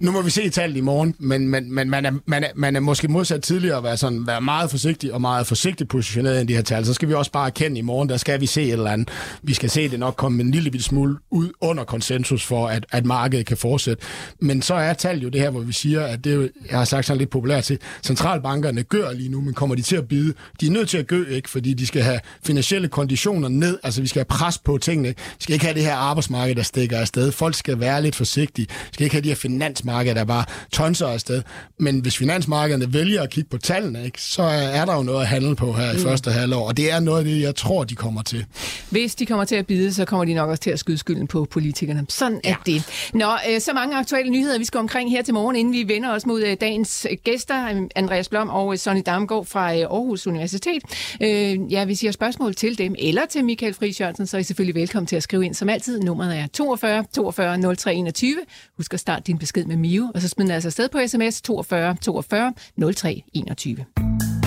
[0.00, 2.76] nu må vi se tallet i morgen, men, men, men man, er, man, er, man
[2.76, 6.46] er måske modsat tidligere at være, sådan, være meget forsigtig og meget forsigtigt positioneret i
[6.46, 6.86] de her tal.
[6.86, 9.08] Så skal vi også bare erkende i morgen, der skal vi se et eller andet.
[9.42, 13.06] Vi skal se det nok komme en lille smule ud under konsensus for, at, at
[13.06, 14.02] markedet kan fortsætte.
[14.40, 17.06] Men så er tallet jo det her, hvor vi siger, at det, jeg har sagt
[17.06, 20.34] sådan lidt populært til, centralbank bankerne gør lige nu, men kommer de til at bide?
[20.60, 21.50] De er nødt til at gø, ikke?
[21.50, 23.78] Fordi de skal have finansielle konditioner ned.
[23.82, 25.08] Altså, vi skal have pres på tingene.
[25.08, 27.32] Vi skal ikke have det her arbejdsmarked, der stikker afsted.
[27.32, 28.66] Folk skal være lidt forsigtige.
[28.68, 31.42] Vi skal ikke have de her finansmarkeder, der bare tonser afsted.
[31.78, 35.26] Men hvis finansmarkederne vælger at kigge på tallene, ikke, så er der jo noget at
[35.28, 36.02] handle på her i mm.
[36.02, 36.68] første halvår.
[36.68, 38.46] Og det er noget af det, jeg tror, de kommer til.
[38.90, 41.26] Hvis de kommer til at bide, så kommer de nok også til at skyde skylden
[41.26, 42.06] på politikerne.
[42.08, 42.72] Sådan er ja.
[42.72, 43.10] det.
[43.14, 46.10] Nå, øh, så mange aktuelle nyheder, vi skal omkring her til morgen, inden vi vender
[46.10, 47.86] os mod øh, dagens gæster.
[47.96, 50.82] Andreas Blok om, og øh, Sonny Damgaard fra øh, Aarhus Universitet.
[51.22, 54.40] Øh, ja, hvis I har spørgsmål til dem, eller til Michael Friis Jørgensen, så er
[54.40, 55.54] I selvfølgelig velkommen til at skrive ind.
[55.54, 58.36] Som altid, nummeret er 42 42 03 21.
[58.76, 61.42] Husk at starte din besked med Mio, og så smid den altså afsted på sms
[61.42, 62.52] 42 42
[62.94, 64.39] 03 21.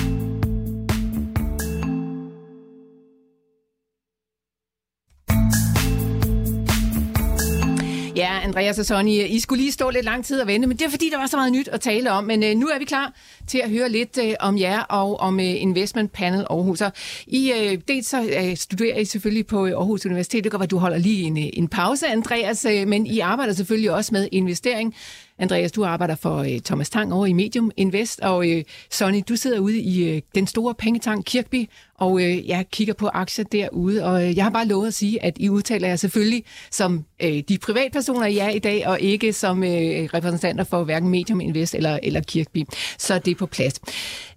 [8.23, 10.85] Ja, Andreas og Sonny, I skulle lige stå lidt lang tid og vente, men det
[10.85, 12.23] er fordi, der var så meget nyt at tale om.
[12.23, 13.13] Men øh, nu er vi klar
[13.47, 16.81] til at høre lidt øh, om jer og om øh, Investment Panel Aarhus.
[16.81, 16.91] Og
[17.27, 20.43] I, øh, dels så øh, studerer I selvfølgelig på øh, Aarhus Universitet.
[20.43, 23.19] Det kan være, at du holder lige en, øh, en pause, Andreas, øh, men I
[23.19, 24.95] arbejder selvfølgelig også med investering.
[25.39, 29.35] Andreas, du arbejder for øh, Thomas Tang over i Medium Invest, og øh, Sonny, du
[29.35, 34.05] sidder ude i øh, den store pengetank Kirkby, og øh, jeg kigger på aktier derude,
[34.05, 37.43] og øh, jeg har bare lovet at sige, at I udtaler jer selvfølgelig som øh,
[37.49, 39.69] de privatpersoner, I er i dag, og ikke som øh,
[40.13, 42.63] repræsentanter for hverken Medium Invest eller, eller Kirkby.
[42.97, 43.79] Så det er på plads.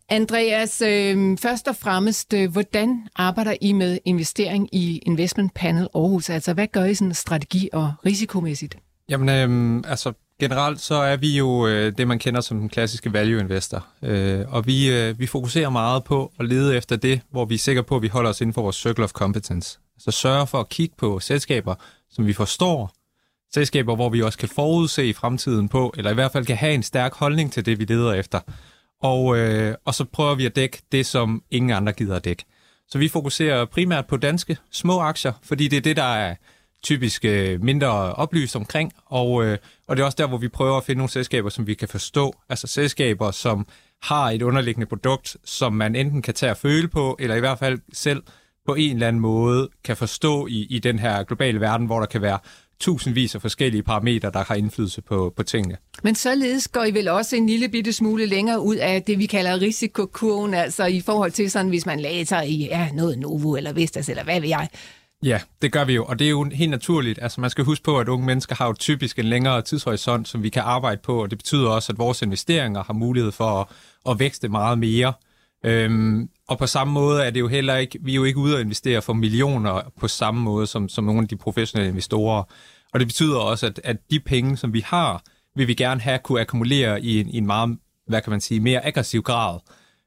[0.09, 6.31] Andreas, øh, først og fremmest, øh, hvordan arbejder I med investering i Investment Panel Aarhus?
[6.31, 8.77] Altså, hvad gør I sådan strategi- og risikomæssigt?
[9.09, 13.13] Jamen, øh, altså generelt så er vi jo øh, det, man kender som den klassiske
[13.13, 13.87] value investor.
[14.03, 17.59] Øh, og vi, øh, vi fokuserer meget på at lede efter det, hvor vi er
[17.59, 19.79] sikre på, at vi holder os inden for vores circle of competence.
[19.99, 21.75] Så sørge for at kigge på selskaber,
[22.11, 22.93] som vi forstår,
[23.55, 26.75] selskaber, hvor vi også kan forudse i fremtiden på, eller i hvert fald kan have
[26.75, 28.41] en stærk holdning til det, vi leder efter.
[29.03, 32.45] Og, øh, og så prøver vi at dække det, som ingen andre gider at dække.
[32.89, 36.35] Så vi fokuserer primært på danske små aktier, fordi det er det, der er
[36.87, 40.77] typisk øh, mindre oplyst omkring, og, øh, og det er også der, hvor vi prøver
[40.77, 42.35] at finde nogle selskaber, som vi kan forstå.
[42.49, 43.67] Altså selskaber, som
[44.03, 47.59] har et underliggende produkt, som man enten kan tage og føle på, eller i hvert
[47.59, 48.23] fald selv
[48.67, 52.07] på en eller anden måde kan forstå i, i den her globale verden, hvor der
[52.07, 52.39] kan være
[52.81, 55.77] tusindvis af forskellige parametre, der har indflydelse på, på tingene.
[56.03, 59.27] Men således går I vel også en lille bitte smule længere ud af det, vi
[59.27, 63.73] kalder risikokurven, altså i forhold til sådan, hvis man læser i ja, noget Novo eller
[63.73, 64.69] Vestas eller hvad ved jeg.
[65.23, 67.19] Ja, det gør vi jo, og det er jo helt naturligt.
[67.23, 70.43] Altså man skal huske på, at unge mennesker har jo typisk en længere tidshorisont, som
[70.43, 73.67] vi kan arbejde på, og det betyder også, at vores investeringer har mulighed for at,
[74.11, 75.13] at vækste meget mere.
[75.65, 78.55] Øhm, og på samme måde er det jo heller ikke, vi er jo ikke ude
[78.55, 82.43] at investere for millioner på samme måde som, som nogle af de professionelle investorer.
[82.93, 85.23] Og det betyder også, at, at de penge, som vi har,
[85.57, 88.61] vil vi gerne have kunne akkumulere i en, i en meget, hvad kan man sige,
[88.61, 89.59] mere aggressiv grad.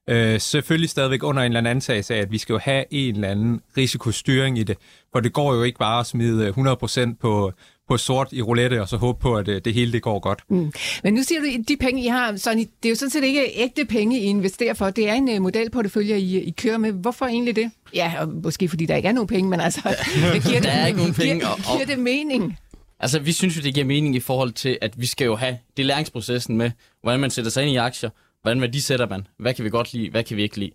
[0.10, 3.16] Øh, selvfølgelig stadigvæk under en eller anden antagelse af, at vi skal jo have en
[3.16, 4.78] eller anden risikostyring i det,
[5.12, 7.52] for det går jo ikke bare at smide 100% på,
[7.90, 10.44] på sort i roulette, og så håbe på, at øh, det hele det går godt.
[10.50, 10.72] Mm.
[11.04, 13.24] Men nu siger du, at de penge, I har, så det er jo sådan set
[13.24, 14.90] ikke ægte penge, I investerer for.
[14.90, 16.92] Det er en uh, modelportefølje, I, I kører med.
[16.92, 17.72] Hvorfor egentlig det?
[17.94, 19.82] Ja, og måske fordi der ikke er nogen penge, men altså,
[20.34, 21.78] det giver, der det, er ikke nogen penge, giver, og...
[21.78, 22.58] giver det mening?
[23.00, 25.58] Altså, vi synes jo, det giver mening i forhold til, at vi skal jo have
[25.78, 28.10] det læringsprocessen med, hvordan man sætter sig ind i aktier,
[28.42, 30.72] hvordan værdisætter man, hvad kan vi godt lide, hvad kan vi ikke lide.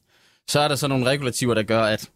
[0.48, 2.10] Så er der så nogle regulativer, der gør, at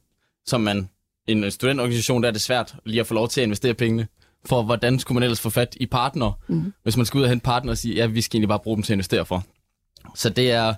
[0.46, 0.90] som man
[1.26, 4.08] en studentorganisation, der er det svært lige at få lov til at investere pengene.
[4.46, 6.72] For hvordan skulle man ellers få fat i partner, mm.
[6.82, 8.76] hvis man skal ud og hente partner og sige, ja, vi skal egentlig bare bruge
[8.76, 9.44] dem til at investere for.
[10.14, 10.74] Så det er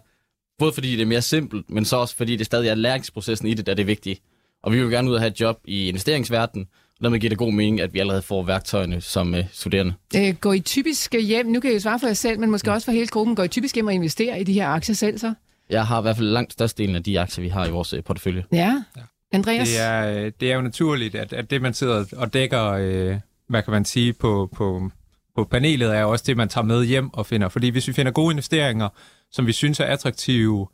[0.59, 3.55] både fordi det er mere simpelt, men så også fordi det stadig er læringsprocessen i
[3.55, 4.21] det, der er det vigtige.
[4.63, 6.69] Og vi vil gerne ud og have et job i investeringsverdenen,
[7.01, 9.95] og dermed giver det god mening, at vi allerede får værktøjerne som uh, studerende.
[10.17, 12.73] Øh, går I typisk hjem, nu kan I jo svare for jer selv, men måske
[12.73, 15.19] også for hele gruppen, går I typisk hjem og investerer i de her aktier selv
[15.19, 15.35] så?
[15.71, 18.01] Jeg har i hvert fald langt størstedelen af de aktier, vi har i vores uh,
[18.05, 18.45] portefølje.
[18.53, 18.83] Ja.
[18.97, 19.03] ja.
[19.33, 19.69] Andreas?
[19.69, 23.17] Det er, det er jo naturligt, at, at det, man sidder og dækker, øh,
[23.49, 24.91] hvad kan man sige, på, på,
[25.37, 27.49] på panelet, er også det, man tager med hjem og finder.
[27.49, 28.89] Fordi hvis vi finder gode investeringer,
[29.33, 30.67] som vi synes er attraktive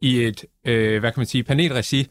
[0.00, 2.06] i et, øh, hvad kan man sige, panelregi,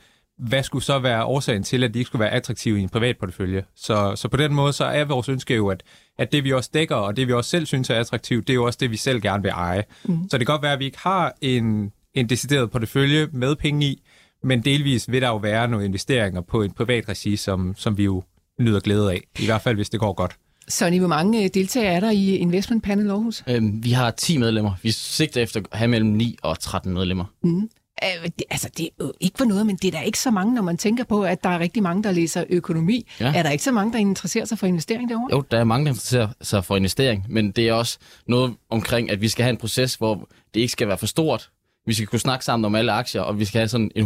[0.48, 3.18] hvad skulle så være årsagen til, at de ikke skulle være attraktive i en privat
[3.18, 3.64] portefølje?
[3.76, 5.84] Så, så på den måde, så er vores ønske jo, at,
[6.18, 8.56] at det vi også dækker, og det vi også selv synes er attraktivt, det er
[8.56, 9.84] jo også det, vi selv gerne vil eje.
[10.04, 10.30] Mm.
[10.30, 13.86] Så det kan godt være, at vi ikke har en, en decideret portefølje med penge
[13.86, 14.02] i,
[14.44, 18.04] men delvis vil der jo være nogle investeringer på en privat regi, som, som vi
[18.04, 18.24] jo
[18.60, 20.36] nyder glæde af, i hvert fald hvis det går godt.
[20.68, 23.44] Sonny, hvor mange øh, deltagere er der i Investment Panel Aarhus?
[23.50, 24.72] Øhm, vi har 10 medlemmer.
[24.82, 27.26] Vi sigter efter at have mellem 9 og 13 medlemmer.
[27.44, 27.70] Mm.
[28.04, 30.32] Øh, det, altså, det er jo ikke for noget, men det er der ikke så
[30.32, 33.08] mange, når man tænker på, at der er rigtig mange, der læser økonomi.
[33.20, 33.34] Ja.
[33.36, 35.28] Er der ikke så mange, der interesserer sig for investering derovre?
[35.32, 39.12] Jo, der er mange, der interesserer sig for investering, men det er også noget omkring,
[39.12, 41.50] at vi skal have en proces, hvor det ikke skal være for stort.
[41.86, 44.04] Vi skal kunne snakke sammen om alle aktier, og vi skal have sådan en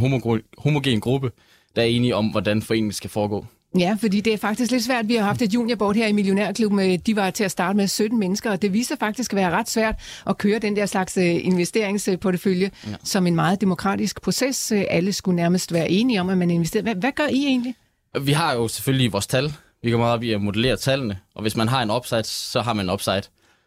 [0.58, 1.32] homogen gruppe,
[1.76, 3.46] der er enige om, hvordan foreningen skal foregå.
[3.80, 5.08] Ja, fordi det er faktisk lidt svært.
[5.08, 7.00] Vi har haft et juniorboard her i Millionærklubben.
[7.00, 9.70] De var til at starte med 17 mennesker, og det viser faktisk at være ret
[9.70, 9.96] svært
[10.28, 12.96] at køre den der slags øh, investeringsportefølje ja.
[13.04, 14.72] som en meget demokratisk proces.
[14.72, 16.84] Øh, alle skulle nærmest være enige om, at man investerer.
[16.84, 17.76] Hvad, hvad gør I egentlig?
[18.22, 19.54] Vi har jo selvfølgelig vores tal.
[19.84, 22.62] Vi går meget op i at modellere tallene, og hvis man har en upside, så
[22.62, 23.22] har man en upside.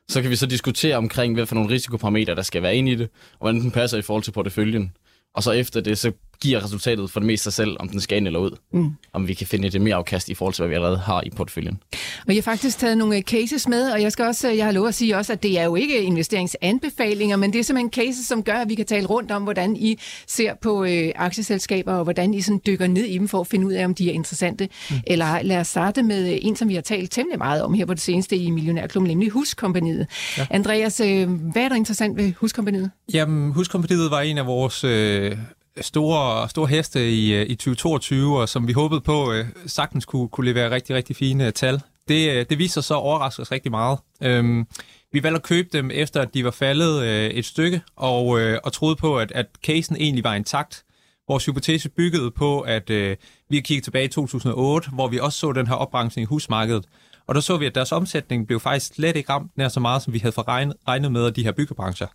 [0.08, 2.94] Så kan vi så diskutere omkring, hvad for nogle risikoparametre, der skal være inde i
[2.94, 4.92] det, og hvordan den passer i forhold til porteføljen.
[5.34, 8.16] Og så efter det, så giver resultatet for det meste sig selv, om den skal
[8.16, 8.50] ind eller ud.
[8.72, 8.90] Mm.
[9.12, 11.30] Om vi kan finde et mere afkast i forhold til, hvad vi allerede har i
[11.30, 11.78] porteføljen.
[12.26, 14.72] Og jeg har faktisk taget nogle øh, cases med, og jeg skal også, jeg har
[14.72, 18.26] lov at sige også, at det er jo ikke investeringsanbefalinger, men det er simpelthen cases,
[18.26, 22.04] som gør, at vi kan tale rundt om, hvordan I ser på øh, aktieselskaber, og
[22.04, 24.12] hvordan I sådan dykker ned i dem for at finde ud af, om de er
[24.12, 24.68] interessante.
[24.90, 24.96] Mm.
[25.06, 27.86] Eller lad os starte med øh, en, som vi har talt temmelig meget om her
[27.86, 30.06] på det seneste i Millionærklubben, nemlig Huskompaniet.
[30.38, 30.46] Ja.
[30.50, 32.90] Andreas, øh, hvad er der interessant ved Huskompaniet?
[33.12, 35.36] Jamen, Huskompaniet var en af vores øh,
[35.80, 40.28] store, store heste i, øh, i 2022, og som vi håbede på øh, sagtens kunne,
[40.28, 41.80] kunne levere rigtig, rigtig fine øh, tal.
[42.08, 43.98] Det, øh, det viser sig så at overraske os rigtig meget.
[44.22, 44.66] Øhm,
[45.12, 48.58] vi valgte at købe dem efter, at de var faldet øh, et stykke, og, øh,
[48.64, 50.84] og troede på, at, at casen egentlig var intakt.
[51.28, 53.16] Vores hypotese byggede på, at øh,
[53.48, 56.84] vi kiggede tilbage i 2008, hvor vi også så den her opbremsning i husmarkedet.
[57.26, 60.02] Og der så vi, at deres omsætning blev faktisk slet ikke ramt nær så meget,
[60.02, 62.06] som vi havde regnet med af de her byggebrancher.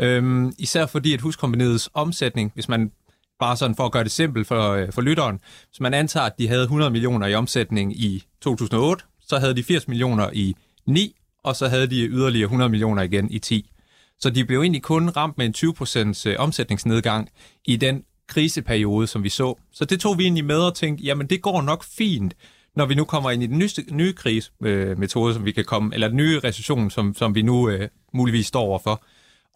[0.00, 2.90] Øhm, især fordi, at huskompaniets omsætning, hvis man
[3.38, 6.38] bare sådan for at gøre det simpelt for, øh, for lytteren, hvis man antager, at
[6.38, 10.56] de havde 100 millioner i omsætning i 2008, så havde de 80 millioner i
[10.86, 13.70] 9, og så havde de yderligere 100 millioner igen i 10.
[14.18, 17.28] Så de blev egentlig kun ramt med en 20% øh, omsætningsnedgang
[17.64, 19.54] i den kriseperiode, som vi så.
[19.72, 22.34] Så det tog vi egentlig med og tænkte, jamen det går nok fint,
[22.76, 25.94] når vi nu kommer ind i den nye, nye krisemetode, øh, som vi kan komme,
[25.94, 29.04] eller den nye recession, som, som vi nu øh, muligvis står overfor.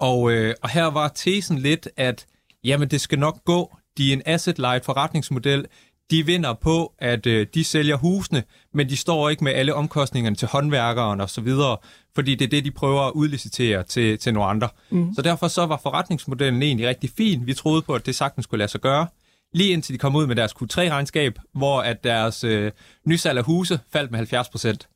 [0.00, 2.26] Og, øh, og her var tesen lidt, at
[2.64, 3.76] jamen det skal nok gå.
[3.98, 5.66] De er en asset-light forretningsmodel.
[6.10, 8.42] De vinder på, at øh, de sælger husene,
[8.74, 11.76] men de står ikke med alle omkostningerne til håndværkeren og så videre,
[12.14, 14.68] fordi det er det, de prøver at udlicitere til, til nogle andre.
[14.90, 15.14] Mm.
[15.14, 17.46] Så derfor så var forretningsmodellen egentlig rigtig fin.
[17.46, 19.06] Vi troede på, at det sagtens skulle lade sig gøre.
[19.54, 22.72] Lige indtil de kom ud med deres Q3-regnskab, hvor at deres øh,
[23.06, 24.88] nysalg af huse faldt med 70 procent.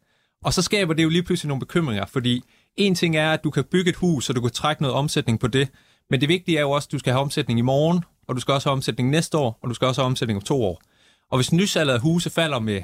[0.44, 2.44] Og så skaber det jo lige pludselig nogle bekymringer, fordi
[2.76, 5.40] en ting er, at du kan bygge et hus, og du kan trække noget omsætning
[5.40, 5.68] på det,
[6.10, 8.40] men det vigtige er jo også, at du skal have omsætning i morgen, og du
[8.40, 10.82] skal også have omsætning næste år, og du skal også have omsætning om to år.
[11.30, 12.80] Og hvis nysalget af huse falder med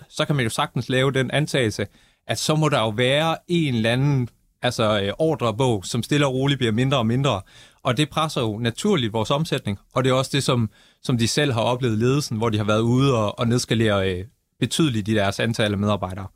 [0.00, 1.86] 70%, så kan man jo sagtens lave den antagelse,
[2.26, 4.28] at så må der jo være en eller anden
[4.62, 7.42] altså, øh, ordrebog, som stille og roligt bliver mindre og mindre.
[7.82, 10.70] Og det presser jo naturligt vores omsætning, og det er også det, som,
[11.02, 14.24] som de selv har oplevet ledelsen, hvor de har været ude og, og nedskalere øh,
[14.60, 16.26] betydeligt i deres antal af medarbejdere.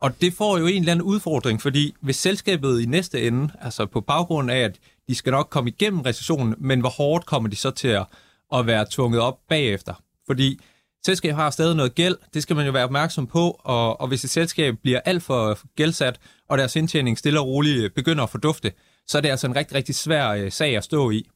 [0.00, 3.86] Og det får jo en eller anden udfordring, fordi hvis selskabet i næste ende, altså
[3.86, 7.56] på baggrund af, at de skal nok komme igennem recessionen, men hvor hårdt kommer de
[7.56, 8.06] så til at,
[8.54, 9.94] at være tvunget op bagefter?
[10.26, 10.60] Fordi
[11.06, 14.24] selskabet har stadig noget gæld, det skal man jo være opmærksom på, og, og hvis
[14.24, 18.72] et selskab bliver alt for gældsat, og deres indtjening stille og roligt begynder at fordufte,
[19.06, 21.28] så er det altså en rigtig, rigtig svær øh, sag at stå i.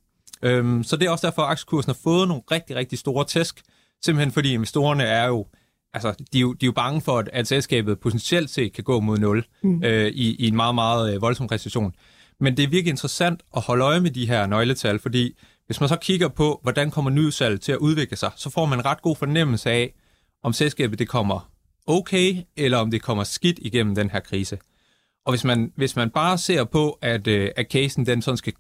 [0.42, 3.62] Øhm, så det er også derfor, at aktiekursen har fået nogle rigtig, rigtig store tæsk,
[4.04, 5.46] simpelthen fordi investorerne er jo
[5.94, 8.84] altså, de er, jo, de er jo bange for, at, at selskabet potentielt set kan
[8.84, 9.84] gå mod nul mm.
[9.84, 11.94] øh, i, i en meget, meget øh, voldsom recession.
[12.40, 15.88] Men det er virkelig interessant at holde øje med de her nøgletal, fordi hvis man
[15.88, 19.02] så kigger på, hvordan kommer nyudsalg til at udvikle sig, så får man en ret
[19.02, 19.94] god fornemmelse af,
[20.42, 21.50] om selskabet det kommer
[21.86, 24.58] okay, eller om det kommer skidt igennem den her krise.
[25.26, 28.52] Og hvis man, hvis man bare ser på, at, øh, at casen den sådan skal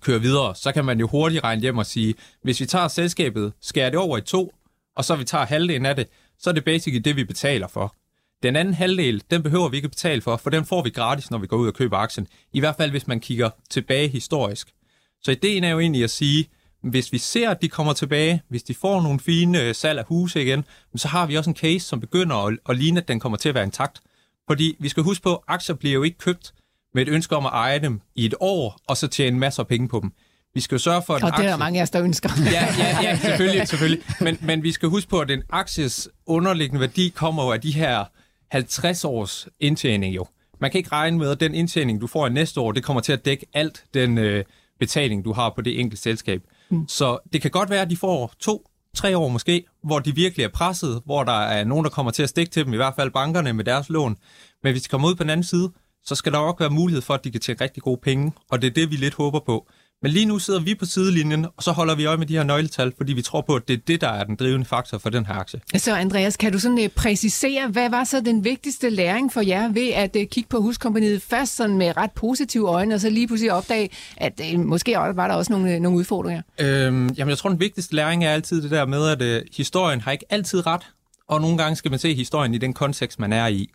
[0.00, 3.52] køre videre, så kan man jo hurtigt regne hjem og sige, hvis vi tager selskabet,
[3.60, 4.52] skærer det over i to,
[4.96, 6.08] og så vi tager halvdelen af det,
[6.44, 7.94] så er det basically det, vi betaler for.
[8.42, 11.38] Den anden halvdel, den behøver vi ikke betale for, for den får vi gratis, når
[11.38, 12.26] vi går ud og køber aktien.
[12.52, 14.74] I hvert fald, hvis man kigger tilbage historisk.
[15.22, 16.48] Så ideen er jo egentlig at sige,
[16.82, 20.04] hvis vi ser, at de kommer tilbage, hvis de får nogle fine øh, salg af
[20.04, 20.64] huse igen,
[20.96, 23.48] så har vi også en case, som begynder at, at ligne, at den kommer til
[23.48, 24.00] at være intakt.
[24.46, 26.54] Fordi vi skal huske på, at aktier bliver jo ikke købt
[26.94, 29.68] med et ønske om at eje dem i et år, og så tjene masser af
[29.68, 30.12] penge på dem.
[30.54, 32.30] Vi skal jo sørge for, at Og det er der mange af os, der ønsker.
[32.52, 34.02] ja, ja, ja, selvfølgelig, selvfølgelig.
[34.20, 37.72] Men, men vi skal huske på, at den akties underliggende værdi kommer jo af de
[37.72, 38.04] her
[38.50, 40.26] 50 års indtjening jo.
[40.60, 43.00] Man kan ikke regne med, at den indtjening, du får i næste år, det kommer
[43.00, 44.44] til at dække alt den øh,
[44.80, 46.42] betaling, du har på det enkelte selskab.
[46.70, 46.88] Mm.
[46.88, 50.44] Så det kan godt være, at de får to, tre år måske, hvor de virkelig
[50.44, 52.94] er presset, hvor der er nogen, der kommer til at stikke til dem, i hvert
[52.96, 54.16] fald bankerne med deres lån.
[54.62, 55.72] Men hvis de kommer ud på den anden side,
[56.04, 58.62] så skal der også være mulighed for, at de kan tjene rigtig gode penge, og
[58.62, 59.68] det er det, vi lidt håber på.
[60.04, 62.42] Men lige nu sidder vi på sidelinjen, og så holder vi øje med de her
[62.42, 65.10] nøgletal, fordi vi tror på, at det er det, der er den drivende faktor for
[65.10, 65.60] den her aktie.
[65.76, 69.72] Så Andreas, kan du sådan uh, præcisere, hvad var så den vigtigste læring for jer
[69.72, 73.26] ved at uh, kigge på huskompaniet først sådan med ret positive øjne, og så lige
[73.26, 76.42] pludselig opdage, at uh, måske var der også nogle, nogle udfordringer?
[76.60, 80.00] Øhm, jamen, jeg tror, den vigtigste læring er altid det der med, at uh, historien
[80.00, 80.82] har ikke altid ret,
[81.28, 83.70] og nogle gange skal man se historien i den kontekst, man er i.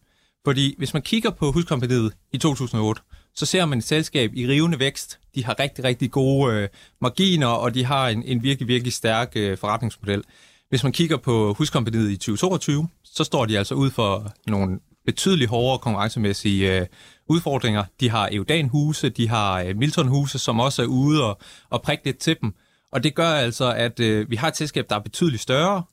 [0.45, 3.01] Fordi hvis man kigger på huskompaniet i 2008,
[3.35, 5.18] så ser man et selskab i rivende vækst.
[5.35, 6.69] De har rigtig, rigtig gode øh,
[7.01, 10.23] marginer, og de har en, en virkelig, virkelig stærk øh, forretningsmodel.
[10.69, 15.49] Hvis man kigger på huskompaniet i 2022, så står de altså ud for nogle betydeligt
[15.49, 16.85] hårdere konkurrencemæssige øh,
[17.27, 17.83] udfordringer.
[17.99, 21.39] De har Eudan-huse, de har øh, Milton-huse, som også er ude og,
[21.69, 22.53] og prikke lidt til dem.
[22.91, 25.83] Og det gør altså, at øh, vi har et selskab, der er betydeligt større.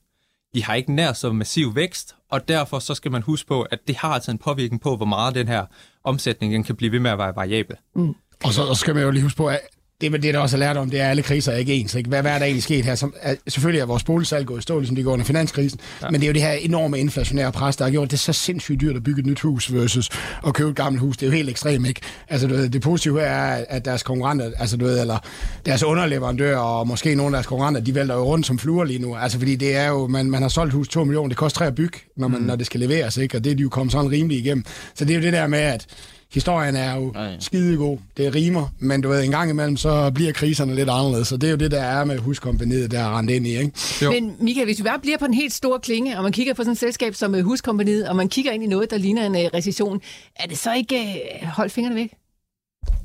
[0.55, 3.79] De har ikke nær så massiv vækst, og derfor så skal man huske på, at
[3.87, 5.67] det har altså en påvirkning på, hvor meget den her
[6.05, 7.77] omsætning den kan blive ved med at være variabel.
[7.95, 8.15] Mm.
[8.45, 9.61] Og så, og så skal man jo lige huske på, at
[10.01, 11.75] det er det, der også er lært om, det er, at alle kriser er ikke
[11.75, 11.95] ens.
[11.95, 12.09] Ikke?
[12.09, 12.95] Hvad, hvad er der egentlig sket her?
[12.95, 16.11] Som, er, selvfølgelig er vores boligsalg gået i stå, ligesom det går under finanskrisen, ja.
[16.11, 18.81] men det er jo det her enorme inflationære pres, der har gjort det så sindssygt
[18.81, 20.11] dyrt at bygge et nyt hus versus
[20.47, 21.17] at købe et gammelt hus.
[21.17, 22.01] Det er jo helt ekstremt, ikke?
[22.29, 25.19] Altså, du ved, det positive er, at deres konkurrenter, altså, du ved, eller
[25.67, 28.99] deres underleverandører og måske nogle af deres konkurrenter, de vælter jo rundt som fluer lige
[28.99, 29.17] nu.
[29.17, 31.67] Altså, fordi det er jo, man, man har solgt hus 2 millioner, det koster 3
[31.67, 32.47] at bygge, når, man, mm.
[32.47, 33.37] når det skal leveres, ikke?
[33.37, 34.65] Og det er de jo kommet sådan rimelig igennem.
[34.95, 35.87] Så det er jo det der med, at
[36.35, 37.37] historien er jo Nej.
[37.41, 37.99] skidegod.
[38.17, 41.29] Det rimer, men du ved, en gang imellem, så bliver kriserne lidt anderledes.
[41.29, 43.57] Så det er jo det, der er med huskompaniet, der er rendt ind i.
[43.59, 43.73] Ikke?
[44.03, 44.11] Jo.
[44.11, 46.63] Men Michael, hvis vi bare bliver på den helt store klinge, og man kigger på
[46.63, 49.33] sådan et selskab som øh, Huskompaniet, og man kigger ind i noget, der ligner en
[49.35, 50.01] uh, recession,
[50.37, 52.11] er det så ikke uh, holdt fingrene væk?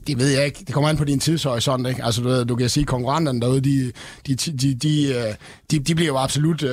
[0.07, 0.59] Det ved jeg ikke.
[0.67, 2.05] Det kommer an på din tidshorisont, ikke?
[2.05, 3.91] Altså, du, ved, du kan sige, at konkurrenterne derude, de,
[4.27, 5.33] de, de, de, øh,
[5.71, 6.69] de, de bliver jo absolut uh,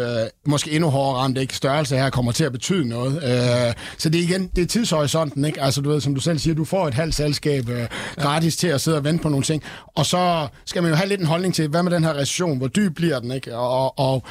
[0.47, 1.57] måske endnu hårdere ramt, ikke?
[1.57, 3.15] Størrelse her kommer til at betyde noget.
[3.17, 5.63] Uh, så det er igen, det er tidshorisonten, ikke?
[5.63, 7.75] Altså, du ved, som du selv siger, du får et halvt selskab uh,
[8.17, 9.63] gratis til at sidde og vente på nogle ting.
[9.95, 12.59] Og så skal man jo have lidt en holdning til, hvad med den her recession?
[12.59, 13.57] Hvor dyb bliver den, ikke?
[13.57, 14.23] Og, og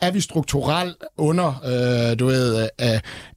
[0.00, 1.60] er vi strukturelt under,
[2.12, 2.86] uh, du ved, uh,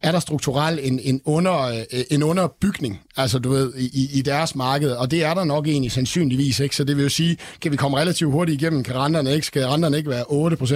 [0.02, 4.56] er der strukturelt en, en, under, uh, en underbygning, altså, du ved, i, i deres
[4.56, 4.85] marked?
[4.94, 6.76] Og det er der nok egentlig sandsynligvis, ikke?
[6.76, 9.66] Så det vil jo sige, kan vi komme relativt hurtigt igennem, kan renterne ikke, skal
[9.66, 10.24] renterne ikke være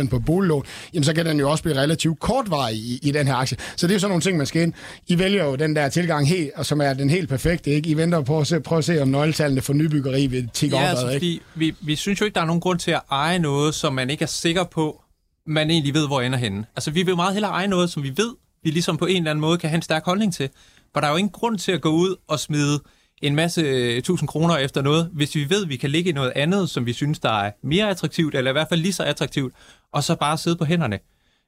[0.05, 3.27] 8% på boliglån, jamen så kan den jo også blive relativt kortvarig i, i den
[3.27, 3.57] her aktie.
[3.75, 4.73] Så det er jo sådan nogle ting, man skal ind.
[5.07, 7.89] I vælger jo den der tilgang helt, som er den helt perfekte, ikke?
[7.89, 10.83] I venter på at se, prøve at se, om nøgletallene for nybyggeri vil tikke ja,
[10.83, 10.89] op.
[10.89, 11.15] Altså, ikke?
[11.15, 13.93] Fordi vi, vi synes jo ikke, der er nogen grund til at eje noget, som
[13.93, 15.01] man ikke er sikker på,
[15.47, 16.65] man egentlig ved, hvor ender henne.
[16.75, 19.31] Altså, vi vil meget hellere eje noget, som vi ved, vi ligesom på en eller
[19.31, 20.49] anden måde kan have en stærk holdning til.
[20.93, 22.79] For der er jo ingen grund til at gå ud og smide
[23.21, 26.13] en masse øh, tusind kroner efter noget, hvis vi ved, at vi kan ligge i
[26.13, 29.03] noget andet, som vi synes, der er mere attraktivt, eller i hvert fald lige så
[29.03, 29.53] attraktivt,
[29.93, 30.99] og så bare sidde på hænderne.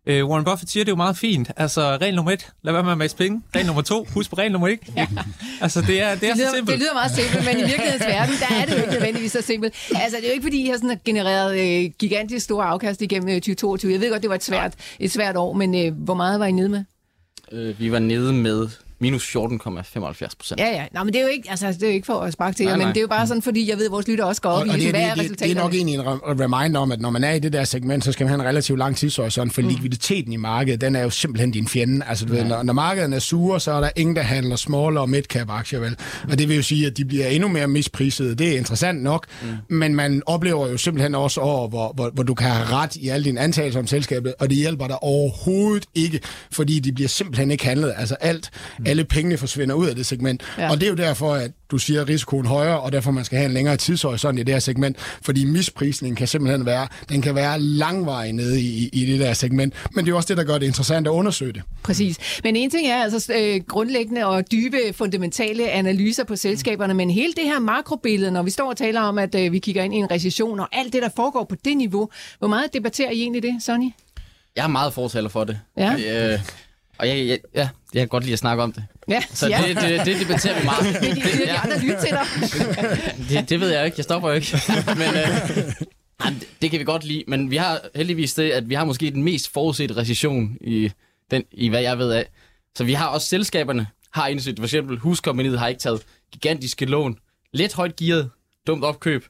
[0.10, 1.52] Uh, Warren Buffett siger det jo meget fint.
[1.58, 3.42] Altså, regel nummer et, lad være med at masse penge.
[3.56, 4.80] Regel nummer to, husk på regel nummer et.
[4.96, 5.08] Ja.
[5.62, 6.74] Altså, det er, det er det lyder, så simpelt.
[6.74, 9.42] Det lyder meget simpelt, men i virkelighedens verden, der er det jo ikke nødvendigvis så
[9.42, 9.74] simpelt.
[9.96, 13.28] Altså, det er jo ikke, fordi I har sådan genereret øh, gigantisk store afkast igennem
[13.36, 13.92] 2022.
[13.92, 16.46] Jeg ved godt, det var et svært, et svært år, men øh, hvor meget var
[16.46, 16.84] I nede med?
[17.52, 18.70] Uh, vi var nede med
[19.02, 19.36] minus 14,75
[20.38, 20.60] procent.
[20.60, 20.86] Ja, ja.
[20.94, 22.66] Nå, men det er jo ikke, altså, det er jo ikke for at sparke til
[22.66, 24.50] jer, men det er jo bare sådan, fordi jeg ved, at vores lytter også går
[24.50, 26.92] op og, i, og det, hvad er det, det, er nok egentlig en reminder om,
[26.92, 28.98] at når man er i det der segment, så skal man have en relativt lang
[28.98, 29.68] tidshorisont, for mm.
[29.68, 32.06] likviditeten i markedet, den er jo simpelthen din fjende.
[32.06, 32.42] Altså, du ja.
[32.42, 35.50] ved, når, når markedet er sure, så er der ingen, der handler small og midcap
[35.50, 35.96] aktier, vel?
[36.32, 38.40] Og det vil jo sige, at de bliver endnu mere mispriset.
[38.40, 39.76] Det er interessant nok, mm.
[39.76, 43.10] men man oplever jo simpelthen også år, hvor, hvor, hvor du kan have ret i
[43.10, 46.20] alle dine antagelser om selskabet, og det hjælper dig overhovedet ikke,
[46.52, 47.94] fordi de bliver simpelthen ikke handlet.
[47.98, 48.86] Altså alt, mm.
[48.92, 50.44] Alle pengene forsvinder ud af det segment.
[50.58, 50.72] Ja.
[50.72, 53.26] Og det er jo derfor, at du siger, at risikoen er højere, og derfor man
[53.26, 57.22] skal have en længere tidshorisont i det her segment, fordi misprisningen kan simpelthen være, den
[57.22, 60.44] kan være langvej nede i, i det der segment, men det er også det, der
[60.44, 61.62] gør det interessant at undersøge det.
[61.84, 62.18] Præcis.
[62.44, 67.34] Men en ting er altså øh, grundlæggende og dybe fundamentale analyser på selskaberne, men hele
[67.34, 69.98] det her makrobillede, når vi står og taler om, at øh, vi kigger ind i
[69.98, 73.44] en recession, og alt det, der foregår på det niveau, hvor meget debatterer I egentlig
[73.44, 73.90] det, Sonny?
[74.56, 75.60] Jeg er meget fortaler for det.
[75.78, 76.34] Ja.
[76.34, 76.40] Øh,
[77.02, 78.84] og jeg, jeg, ja, jeg kan godt lide at snakke om det.
[79.08, 79.64] Ja, så ja.
[79.68, 80.84] det, det, det debatterer vi meget.
[81.02, 83.30] Det, det, det, de andre lytte til dig.
[83.40, 83.96] det, det ved jeg ikke.
[83.98, 84.58] Jeg stopper jo ikke.
[85.02, 87.24] Men, øh, det, det kan vi godt lide.
[87.28, 90.92] Men vi har heldigvis det, at vi har måske den mest forudsete recession i,
[91.32, 92.26] den, i hvad jeg ved af.
[92.78, 94.60] Så vi har også selskaberne har indset.
[94.60, 97.18] For eksempel huskompaniet har ikke taget gigantiske lån.
[97.54, 98.30] Lidt højt gearet.
[98.68, 99.26] Dumt opkøb.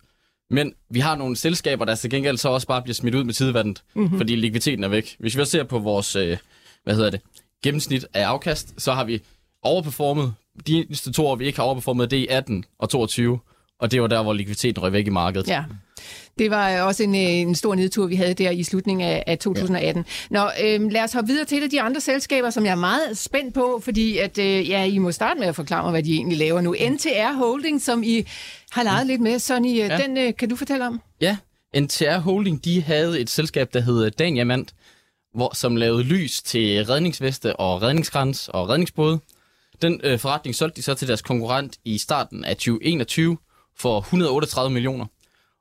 [0.50, 3.34] Men vi har nogle selskaber, der til gengæld så også bare bliver smidt ud med
[3.34, 4.18] tidevandet, mm-hmm.
[4.18, 5.16] fordi likviditeten er væk.
[5.20, 6.38] Hvis vi også ser på vores, øh,
[6.84, 7.22] hvad hedder det,
[7.64, 9.22] gennemsnit af afkast, så har vi
[9.64, 10.34] overperformet.
[10.68, 13.40] De eneste to år, vi ikke har overperformet, det er 18 og 22.
[13.80, 15.48] Og det var der, hvor likviditeten røg væk i markedet.
[15.48, 15.64] Ja.
[16.40, 19.38] Det var også en, øh, en stor nedtur, vi havde der i slutningen af, af
[19.38, 20.06] 2018.
[20.32, 20.38] Ja.
[20.40, 22.76] Nå, øhm, lad os hoppe videre til et af de andre selskaber, som jeg er
[22.76, 26.04] meget spændt på, fordi at, øh, ja, I må starte med at forklare mig, hvad
[26.04, 26.76] de egentlig laver nu.
[26.90, 28.28] NTR Holding, som I
[28.72, 29.40] har leget lidt med.
[29.40, 29.98] Sonny, øh, ja.
[29.98, 31.02] den øh, kan du fortælle om?
[31.22, 31.38] Ja,
[31.78, 34.74] NTR Holding, de havde et selskab, der hedder Daniamant,
[35.34, 39.20] hvor, som lavede lys til redningsveste og redningskrans og redningsbåde.
[39.82, 43.38] Den øh, forretning solgte de så til deres konkurrent i starten af 2021
[43.78, 45.06] for 138 millioner.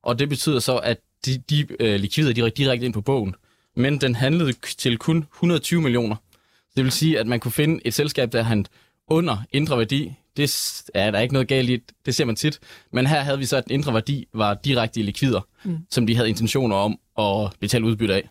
[0.02, 3.35] Og det betyder så, at de, de øh, likvider de direkte ind på bogen.
[3.76, 6.16] Men den handlede til kun 120 millioner.
[6.76, 8.66] Det vil sige, at man kunne finde et selskab, der han
[9.09, 10.12] under indre værdi.
[10.37, 12.59] Det er der ikke noget galt i, det ser man tit.
[12.92, 15.78] Men her havde vi så, at den indre værdi var direkte i likvider, mm.
[15.90, 18.28] som de havde intentioner om at betale udbytte af.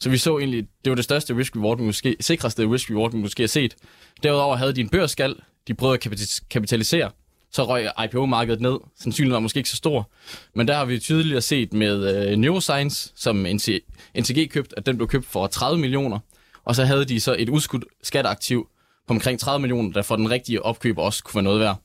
[0.00, 3.48] Så vi så egentlig, det var det største risk-reward, måske, sikreste risk-reward, man måske har
[3.48, 3.76] set.
[4.22, 5.36] Derudover havde de en børsskal,
[5.68, 7.10] de prøvede at kapitalisere,
[7.52, 8.78] så røg IPO-markedet ned.
[9.00, 10.10] Sandsynligheden var måske ikke så stor.
[10.54, 13.82] Men der har vi tydeligt set med øh, Neuroscience, som NTG
[14.14, 16.18] købte, købt, at den blev købt for 30 millioner.
[16.64, 18.68] Og så havde de så et udskudt skatteaktiv
[19.08, 21.76] på omkring 30 millioner, der for den rigtige opkøber også kunne være noget værd.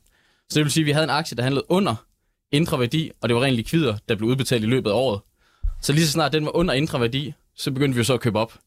[0.48, 1.94] Så det vil sige, at vi havde en aktie, der handlede under
[2.52, 5.20] indre værdi, og det var rent likvider, der blev udbetalt i løbet af året.
[5.82, 8.20] Så lige så snart den var under indre værdi, så begyndte vi jo så at
[8.20, 8.58] købe op.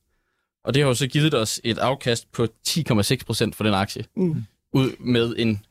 [0.64, 4.06] Og det har jo så givet os et afkast på 10,6 procent for den aktie.
[4.16, 4.44] Mm.
[4.74, 5.62] Ud med en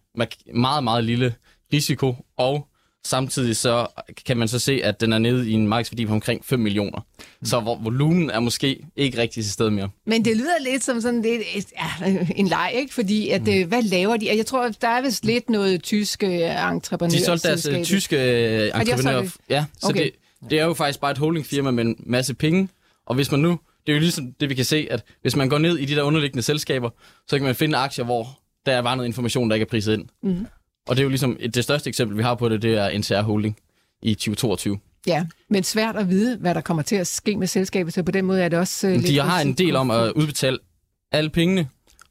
[0.54, 1.34] meget, meget lille
[1.72, 2.68] risiko, og
[3.06, 3.86] samtidig så
[4.26, 6.98] kan man så se, at den er nede i en markedsværdi på omkring 5 millioner.
[7.18, 7.46] Mm.
[7.46, 9.88] Så hvor volumen er måske ikke rigtig til sted mere.
[10.06, 11.42] Men det lyder lidt som sådan lidt,
[11.78, 12.06] ja,
[12.36, 12.94] en leg, ikke?
[12.94, 13.68] Fordi, at, mm.
[13.68, 14.36] hvad laver de?
[14.36, 17.18] Jeg tror, der er vist lidt noget tyske entreprenører.
[17.18, 18.16] De solgte deres uh, tyske
[18.74, 19.36] entreprenører.
[19.50, 20.04] Ja, så okay.
[20.04, 22.68] det, det er jo faktisk bare et holdingfirma med en masse penge.
[23.08, 25.48] Og hvis man nu, det er jo ligesom det, vi kan se, at hvis man
[25.48, 26.90] går ned i de der underliggende selskaber,
[27.28, 30.08] så kan man finde aktier, hvor der var noget information, der ikke er priset ind.
[30.22, 30.46] Mm.
[30.88, 32.98] Og det er jo ligesom, et, det største eksempel, vi har på det, det er
[32.98, 33.56] NCR Holding
[34.02, 34.78] i 2022.
[35.06, 38.10] Ja, men svært at vide, hvad der kommer til at ske med selskabet, så på
[38.12, 38.88] den måde er det også...
[38.88, 40.58] Uh, De har en del om at udbetale
[41.12, 41.68] alle pengene,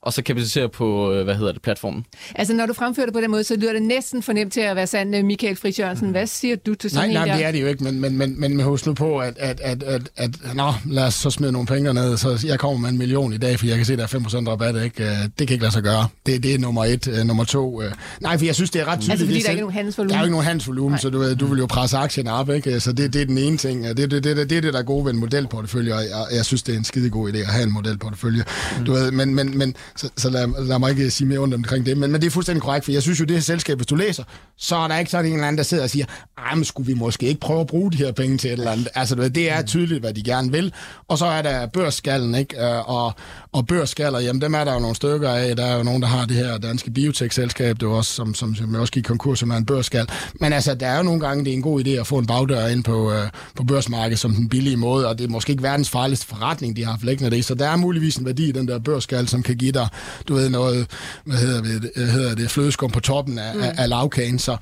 [0.08, 2.06] og så kapitalisere på, øh, hvad hedder det, platformen.
[2.36, 4.76] Altså, når du fremfører det på den måde, så lyder det næsten fornemt til at
[4.76, 6.10] være sand, øh, Michael Friis Jørgensen.
[6.10, 7.36] Hvad siger du til sådan nej, en nej, der?
[7.36, 9.84] det er det jo ikke, men, men, men, men husk nu på, at, at, at,
[9.84, 12.98] at, at nå, lad os så smide nogle penge ned, så jeg kommer med en
[12.98, 15.04] million i dag, for jeg kan se, at der er 5% rabat, ikke?
[15.04, 16.08] Øh, det kan ikke lade sig gøre.
[16.26, 17.24] Det, det er nummer et.
[17.26, 17.82] Nummer to,
[18.22, 19.12] nej, for jeg synes, det er ret tydeligt.
[19.12, 20.10] Altså, fordi det der er ikke nogen handelsvolumen?
[20.10, 22.80] Der er jo ikke nogen handelsvolumen, så du, du vil jo presse aktien op, ikke?
[22.80, 23.84] Så det, det er den ene ting.
[23.84, 26.26] Det, det, det, det, det er det, der er gode ved en modelportefølje, og jeg,
[26.32, 28.44] jeg synes, det er en skide god idé at have en modelportefølje.
[28.80, 28.86] Mm.
[28.86, 31.54] Du ved, men, men, men så, så lad, lad mig ikke øh, sige mere ondt
[31.54, 33.78] omkring det, men, men det er fuldstændig korrekt, for jeg synes jo, det her selskab,
[33.78, 34.24] hvis du læser,
[34.58, 36.06] så er der ikke sådan en eller anden, der sidder og siger,
[36.38, 38.72] ej, men skulle vi måske ikke prøve at bruge de her penge til et eller
[38.72, 38.88] andet.
[38.96, 40.74] Altså, det er tydeligt, hvad de gerne vil.
[41.08, 42.66] Og så er der børsskallen, ikke?
[42.66, 43.14] Øh, og,
[43.52, 45.56] og børsskaller, jamen dem er der jo nogle stykker af.
[45.56, 48.56] Der er jo nogen, der har det her danske biotech-selskab, det var også, som, som,
[48.56, 50.08] som også gik konkurs, som er en børsskal.
[50.34, 52.28] Men altså, der er jo nogle gange, det er en god idé at få en
[52.28, 55.64] bagdør ind på, øh, på børsmarkedet som den billige måde, og det er måske ikke
[55.64, 57.46] verdens farligste forretning, de har haft liggende det.
[57.46, 59.88] Så der er muligvis en værdi i den der børsskal, som kan give dig,
[60.28, 60.88] du ved, noget,
[61.24, 63.62] hvad hedder det, hedder det flødeskum på toppen af, mm.
[63.62, 64.40] af, af lavkagen.
[64.40, 64.58] Så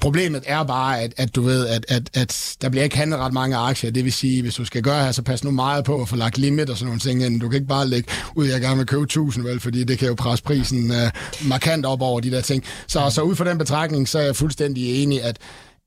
[0.00, 3.32] Problemet er bare, at, at du ved, at, at, at der bliver ikke handlet ret
[3.32, 3.90] mange aktier.
[3.90, 6.16] Det vil sige, hvis du skal gøre her, så pas nu meget på at få
[6.16, 7.40] lagt limit og sådan nogle ting ind.
[7.40, 10.08] Du kan ikke bare lægge ud, jeg gerne vil købe 1000, vel, fordi det kan
[10.08, 12.64] jo presse prisen uh, markant op over de der ting.
[12.86, 15.36] Så, så ud fra den betragtning, så er jeg fuldstændig enig, at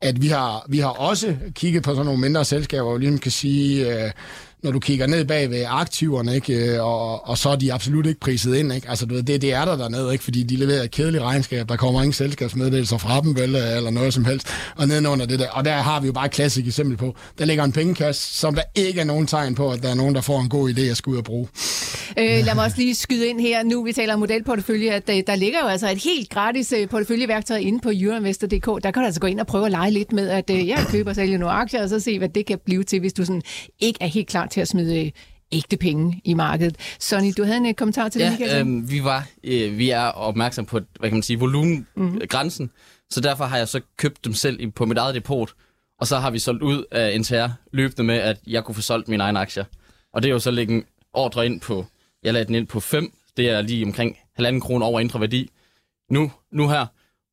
[0.02, 3.20] at vi har, vi har også kigget på sådan nogle mindre selskaber, hvor vi ligesom
[3.20, 4.12] kan sige, uh,
[4.64, 6.54] når du kigger ned bag ved aktiverne, ikke?
[6.54, 8.74] Øh, og, og så er de absolut ikke priset ind.
[8.74, 8.90] Ikke?
[8.90, 10.24] Altså, du ved, det, det er der dernede, ikke?
[10.24, 11.70] fordi de leverer et kedeligt regnskab.
[11.70, 14.48] Der kommer ingen selskabsmeddelelser fra dem, vel, øh, eller noget som helst.
[14.76, 15.50] Og nedenunder det der.
[15.50, 17.16] Og der har vi jo bare et klassisk eksempel på.
[17.40, 20.16] Der ligger en pengekasse, som der ikke er nogen tegn på, at der er nogen,
[20.16, 21.48] der får en god idé at skulle ud og bruge.
[22.18, 25.22] Øh, lad mig også lige skyde ind her, nu vi taler om modelportefølje, at der,
[25.28, 28.84] der ligger jo altså et helt gratis porteføljeværktøj inde på euroinvestor.dk.
[28.84, 31.10] Der kan du altså gå ind og prøve at lege lidt med, at jeg køber
[31.10, 33.42] og sælger nogle aktier, og så se, hvad det kan blive til, hvis du sådan
[33.80, 35.12] ikke er helt klar til at smide
[35.54, 36.76] ægte penge i markedet.
[37.00, 40.04] Sonny, du havde en øh, kommentar til ja, det, øh, vi var, øh, vi er
[40.04, 42.72] opmærksom på, hvad kan man sige, volumengrænsen, mm.
[43.10, 45.54] så derfor har jeg så købt dem selv på mit eget depot,
[46.00, 49.08] og så har vi solgt ud af NTR løbende med, at jeg kunne få solgt
[49.08, 49.64] mine egne aktier.
[50.14, 50.84] Og det er jo så lægge en
[51.14, 51.86] ordre ind på,
[52.24, 55.50] jeg lagde den ind på 5, det er lige omkring halvanden kroner over indre værdi,
[56.10, 56.86] nu, nu her.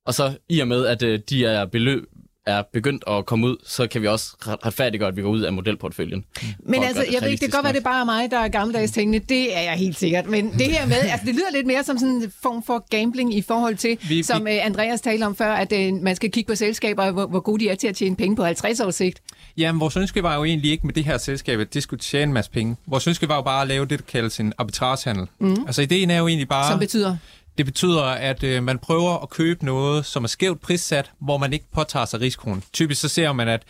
[0.07, 2.05] Og så i og med, at øh, de er beløb,
[2.51, 5.53] er begyndt at komme ud, så kan vi også retfærdiggøre, at vi går ud af
[5.53, 6.25] modelportføljen.
[6.59, 8.49] Men altså, jeg ved ikke, det kan godt være, det er bare mig, der er
[8.49, 9.19] gammeldags tænkende.
[9.29, 10.27] Det er jeg helt sikkert.
[10.27, 13.35] Men det her med, altså det lyder lidt mere som sådan en form for gambling
[13.35, 16.49] i forhold til, vi, som vi, Andreas talte om før, at uh, man skal kigge
[16.49, 19.23] på selskaber, hvor, hvor gode de er til at tjene penge på 50 års sigt.
[19.57, 22.23] Jamen, vores ønske var jo egentlig ikke med det her selskab, at det skulle tjene
[22.23, 22.77] en masse penge.
[22.87, 25.27] Vores ønske var jo bare at lave det, der kaldes en arbitragehandel.
[25.39, 25.65] Mm.
[25.67, 26.71] Altså, ideen er jo egentlig bare...
[26.71, 27.17] Som betyder?
[27.59, 31.53] Det betyder, at øh, man prøver at købe noget, som er skævt prissat, hvor man
[31.53, 32.63] ikke påtager sig risikoen.
[32.73, 33.63] Typisk så ser man, at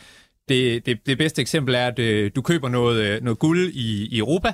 [0.49, 4.07] det, det, det bedste eksempel er, at øh, du køber noget, øh, noget guld i,
[4.07, 4.53] i Europa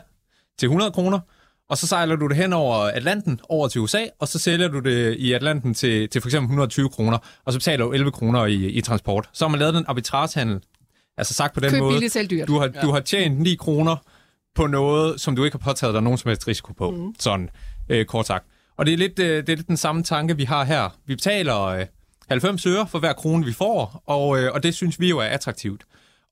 [0.58, 1.20] til 100 kroner,
[1.68, 4.78] og så sejler du det hen over Atlanten, over til USA, og så sælger du
[4.78, 8.46] det i Atlanten til, til for eksempel 120 kroner, og så betaler du 11 kroner
[8.46, 9.28] i, i transport.
[9.32, 10.60] Så har man lavet den arbitragehandel.
[11.18, 12.48] Altså sagt på den Køb måde, billigt, dyrt.
[12.48, 12.80] du har, ja.
[12.80, 13.96] du har tjent 9 kroner
[14.54, 16.90] på noget, som du ikke har påtaget dig nogen som helst risiko på.
[16.90, 17.14] Mm.
[17.18, 17.50] Sådan,
[17.88, 18.46] øh, kort sagt.
[18.76, 20.98] Og det er, lidt, øh, det er lidt den samme tanke, vi har her.
[21.06, 21.86] Vi betaler øh,
[22.28, 25.24] 90 øre for hver krone, vi får, og, øh, og det synes vi jo er
[25.24, 25.84] attraktivt.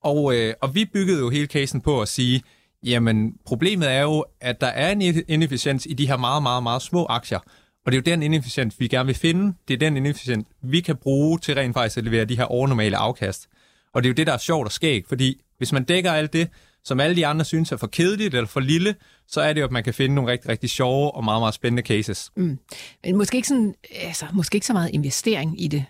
[0.02, 2.42] Og, øh, og vi byggede jo hele casen på at sige,
[2.82, 6.82] jamen problemet er jo, at der er en inefficiens i de her meget, meget, meget
[6.82, 7.38] små aktier.
[7.86, 9.54] Og det er jo den inefficiens, vi gerne vil finde.
[9.68, 12.96] Det er den inefficiens, vi kan bruge til rent faktisk at levere de her overnormale
[12.96, 13.48] afkast.
[13.94, 16.32] Og det er jo det, der er sjovt og skægt, fordi hvis man dækker alt
[16.32, 16.48] det,
[16.84, 18.94] som alle de andre synes er for kedeligt eller for lille,
[19.28, 21.54] så er det jo, at man kan finde nogle rigtig, rigtig sjove og meget, meget
[21.54, 22.30] spændende cases.
[22.36, 22.58] Mm.
[23.04, 25.84] Men måske ikke, sådan, altså, måske ikke så meget investering i det.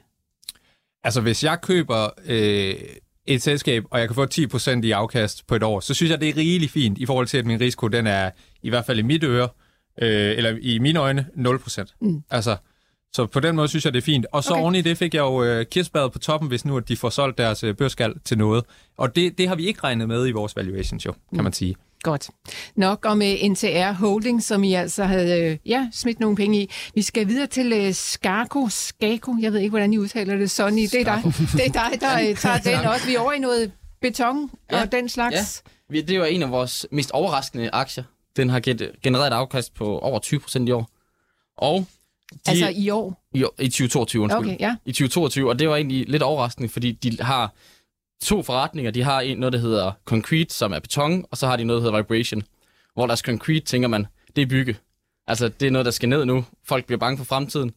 [1.05, 2.75] Altså, hvis jeg køber øh,
[3.27, 6.21] et selskab, og jeg kan få 10% i afkast på et år, så synes jeg,
[6.21, 8.31] det er rigeligt fint i forhold til, at min risiko, den er
[8.63, 9.49] i hvert fald i mit øre,
[10.03, 11.97] øh, eller i mine øjne, 0%.
[12.01, 12.23] Mm.
[12.31, 12.57] Altså,
[13.15, 14.27] så på den måde synes jeg, det er fint.
[14.33, 14.63] Og så okay.
[14.63, 17.11] oven i det fik jeg jo øh, kirsebæret på toppen, hvis nu at de får
[17.11, 18.65] solgt deres øh, børskal til noget.
[18.97, 21.43] Og det, det har vi ikke regnet med i vores valuations jo, kan mm.
[21.43, 21.77] man sige.
[22.03, 22.31] Godt.
[22.77, 26.71] Nok om uh, NTR Holding, som I altså havde uh, ja, smidt nogle penge i.
[26.95, 30.83] Vi skal videre til uh, Skarko, Skako, jeg ved ikke, hvordan I udtaler det, Sonny.
[30.83, 31.23] Det er dig,
[31.59, 33.07] det er dig der uh, tager den også.
[33.07, 34.83] Vi er over i noget beton ja.
[34.83, 35.63] og den slags.
[35.93, 36.01] Ja.
[36.01, 38.05] Det var en af vores mest overraskende aktier.
[38.37, 38.61] Den har
[39.03, 40.89] genereret et afkast på over 20 procent i år.
[41.57, 41.87] Og
[42.35, 43.25] de, altså i år?
[43.35, 44.45] I, i 2022, undskyld.
[44.45, 44.77] Okay, ja.
[44.85, 47.53] I 2022, og det var egentlig lidt overraskende, fordi de har
[48.23, 48.91] to forretninger.
[48.91, 51.83] De har en, noget, der hedder Concrete, som er beton, og så har de noget,
[51.83, 52.43] der hedder Vibration.
[52.95, 54.07] Hvor deres Concrete, tænker man,
[54.37, 54.77] det er bygge.
[55.27, 56.45] Altså, det er noget, der skal ned nu.
[56.65, 57.73] Folk bliver bange for fremtiden.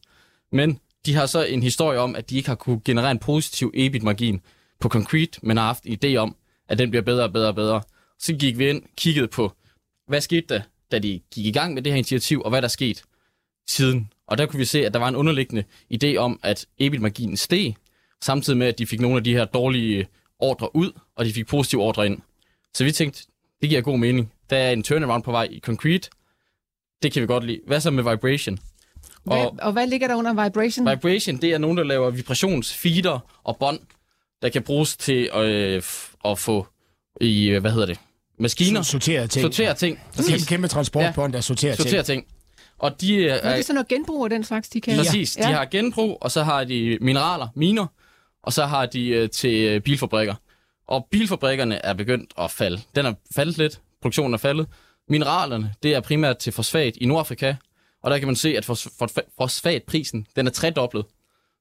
[0.52, 3.72] Men de har så en historie om, at de ikke har kunne generere en positiv
[3.74, 4.40] EBIT-margin
[4.80, 6.36] på Concrete, men har haft en idé om,
[6.68, 7.82] at den bliver bedre og bedre og bedre.
[8.18, 9.52] Så gik vi ind, kiggede på,
[10.08, 12.68] hvad skete der, da de gik i gang med det her initiativ, og hvad der
[12.68, 13.02] skete
[13.68, 14.12] siden.
[14.28, 15.64] Og der kunne vi se, at der var en underliggende
[15.94, 17.74] idé om, at EBIT-marginen steg,
[18.22, 20.06] samtidig med, at de fik nogle af de her dårlige
[20.38, 22.18] ordre ud, og de fik positive ordre ind.
[22.74, 23.22] Så vi tænkte,
[23.60, 24.32] det giver god mening.
[24.50, 26.10] Der er en turnaround på vej i Concrete.
[27.02, 27.60] Det kan vi godt lide.
[27.66, 28.58] Hvad så med Vibration?
[29.24, 30.90] Hvad, og, og hvad ligger der under Vibration?
[30.90, 33.80] Vibration, det er nogen, der laver vibrationsfeeder og bånd,
[34.42, 35.82] der kan bruges til øh,
[36.24, 36.66] at få
[37.20, 37.98] i, hvad hedder det,
[38.38, 38.82] maskiner.
[38.82, 39.42] Sortere ting.
[39.42, 39.98] Sortere ting.
[40.16, 42.24] Kæmpe, kæmpe transportbånd, der sorterer, sorterer ting.
[42.24, 42.37] ting.
[42.78, 44.96] Og de er, er det sådan noget genbrug af den slags, de kan?
[44.96, 45.36] Præcis.
[45.36, 45.42] Ja.
[45.42, 47.86] De har genbrug, og så har de mineraler, miner,
[48.42, 50.34] og så har de øh, til øh, bilfabrikker.
[50.86, 52.80] Og bilfabrikkerne er begyndt at falde.
[52.94, 53.80] Den er faldet lidt.
[54.00, 54.66] Produktionen er faldet.
[55.08, 57.54] Mineralerne, det er primært til fosfat i Nordafrika.
[58.02, 58.64] Og der kan man se, at
[59.38, 61.04] fosfatprisen, den er tredoblet.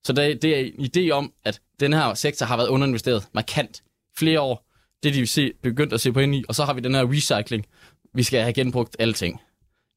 [0.04, 3.84] Så det, det er en idé om, at den her sektor har været underinvesteret markant
[4.18, 4.66] flere år.
[5.04, 6.44] Det er de se, begyndt at se på ind i.
[6.48, 7.66] Og så har vi den her recycling.
[8.14, 9.42] Vi skal have genbrugt alting.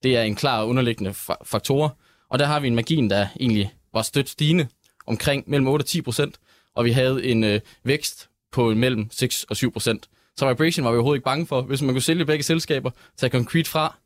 [0.03, 1.97] Det er en klar underliggende faktor.
[2.29, 4.67] Og der har vi en margin, der egentlig var stødt stigende
[5.07, 6.39] omkring mellem 8 og 10 procent
[6.75, 10.09] og vi havde en øh, vækst på mellem 6 og 7 procent.
[10.37, 11.63] Så Vibration var vi overhovedet ikke bange for.
[11.63, 13.97] Hvis man kunne sælge begge selskaber, tage Concrete fra,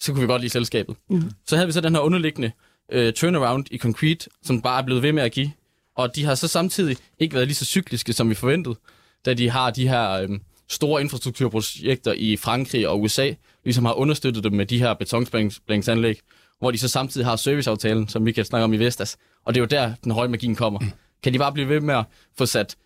[0.00, 0.96] så kunne vi godt lide selskabet.
[1.10, 1.30] Mm.
[1.46, 2.52] Så havde vi så den her underliggende
[2.92, 5.52] øh, turnaround i Concrete, som bare er blevet ved med at give.
[5.96, 8.76] Og de har så samtidig ikke været lige så cykliske, som vi forventede,
[9.24, 10.28] da de har de her øh,
[10.68, 13.32] store infrastrukturprojekter i Frankrig og USA,
[13.68, 16.20] ligesom har understøttet dem med de her betonsplæningsanlæg,
[16.58, 19.16] hvor de så samtidig har serviceaftalen, som vi kan snakke om i Vestas.
[19.44, 20.80] Og det er jo der, den høje magien kommer.
[20.80, 20.90] Mm.
[21.22, 22.04] Kan de bare blive ved med at
[22.38, 22.76] få sat,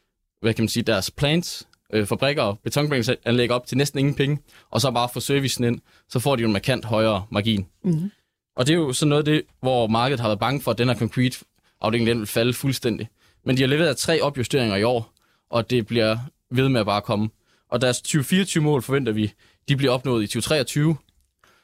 [0.41, 4.39] hvad kan man sige, deres plants, øh, fabrikker og betonbringsanlæg op til næsten ingen penge,
[4.70, 7.66] og så bare få servicen ind, så får de jo en markant højere margin.
[7.85, 8.11] Mm-hmm.
[8.57, 10.89] Og det er jo sådan noget det, hvor markedet har været bange for, at den
[10.89, 11.39] her concrete
[11.80, 13.09] afdeling den vil falde fuldstændig.
[13.45, 15.12] Men de har leveret tre opjusteringer i år,
[15.51, 16.18] og det bliver
[16.51, 17.28] ved med at bare komme.
[17.70, 19.33] Og deres 2024-mål forventer vi,
[19.69, 20.97] de bliver opnået i 2023,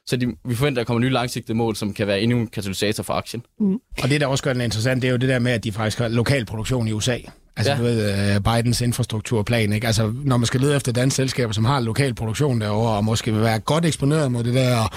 [0.06, 2.46] så de, vi forventer, at der kommer nye langsigtede mål, som kan være endnu en
[2.46, 3.42] katalysator for aktien.
[3.60, 3.78] Mm.
[4.02, 5.72] Og det, der også gør den interessant, det er jo det der med, at de
[5.72, 7.18] faktisk har lokal produktion i USA.
[7.56, 7.78] Altså, ja.
[7.78, 9.86] du ved, uh, Bidens infrastrukturplan, ikke?
[9.86, 13.32] Altså, når man skal lede efter danske selskaber, som har lokal produktion derovre, og måske
[13.32, 14.94] vil være godt eksponeret mod det der,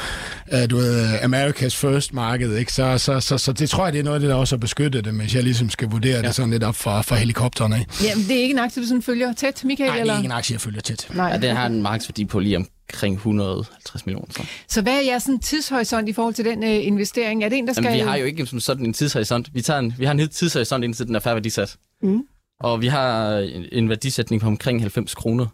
[0.54, 2.74] uh, du ved, America's First marked, ikke?
[2.74, 4.60] Så, så, så, så, det tror jeg, det er noget af det, der også har
[4.60, 6.22] beskyttet det, hvis jeg ligesom skal vurdere ja.
[6.22, 7.92] det sådan lidt op for, for helikopterne, ikke?
[8.04, 9.90] Jamen, det er ikke en aktie, du sådan følger tæt, Michael?
[9.90, 10.14] Nej, eller?
[10.14, 11.08] det er ikke en aktie, jeg følger tæt.
[11.14, 11.30] Nej.
[11.30, 14.28] Ja, den har en markedsværdi på lige omkring 150 millioner.
[14.30, 14.44] Så.
[14.68, 17.44] så hvad er jeres sådan, tidshorisont i forhold til den øh, investering?
[17.44, 17.84] Er det en, der skal...
[17.84, 19.50] Jamen, vi har jo ikke som sådan en tidshorisont.
[19.54, 21.78] Vi, tager en, vi har en tidshorisont, indtil den er færdig værdisat.
[22.02, 22.24] Mm.
[22.60, 25.48] Og vi har en, en værdisætning på omkring 90 kroner.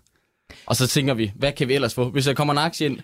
[0.66, 2.10] Og så tænker vi, hvad kan vi ellers få?
[2.10, 3.00] Hvis der kommer en aktie ind,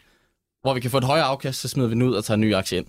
[0.62, 2.42] hvor vi kan få et højere afkast, så smider vi den ud og tager en
[2.42, 2.86] ny aktie ind.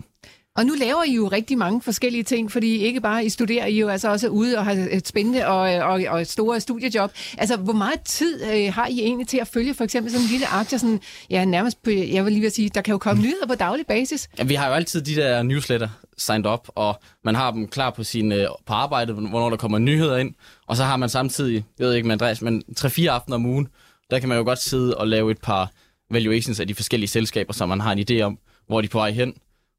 [0.57, 3.79] Og nu laver I jo rigtig mange forskellige ting, fordi ikke bare I studerer, I
[3.79, 7.11] jo altså også ude og har et spændende og, og, og et store studiejob.
[7.39, 10.31] Altså, hvor meget tid øh, har I egentlig til at følge for eksempel sådan en
[10.31, 11.01] lille aktie, sådan,
[11.31, 13.87] ja, nærmest på, jeg vil lige vil sige, der kan jo komme nyheder på daglig
[13.87, 14.29] basis?
[14.39, 15.89] Ja, vi har jo altid de der newsletter
[16.19, 19.79] signed op, og man har dem klar på, sin, øh, på arbejde, hvornår der kommer
[19.79, 20.35] nyheder ind,
[20.67, 23.69] og så har man samtidig, jeg ved ikke med Andreas, men 3-4 aftener om ugen,
[24.11, 25.71] der kan man jo godt sidde og lave et par
[26.11, 28.99] valuations af de forskellige selskaber, som man har en idé om, hvor de er på
[28.99, 29.35] vej hen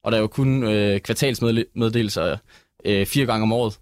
[0.06, 2.38] og der er jo kun øh, kvartalsmeddelelser
[2.86, 3.80] øh, fire gange om året,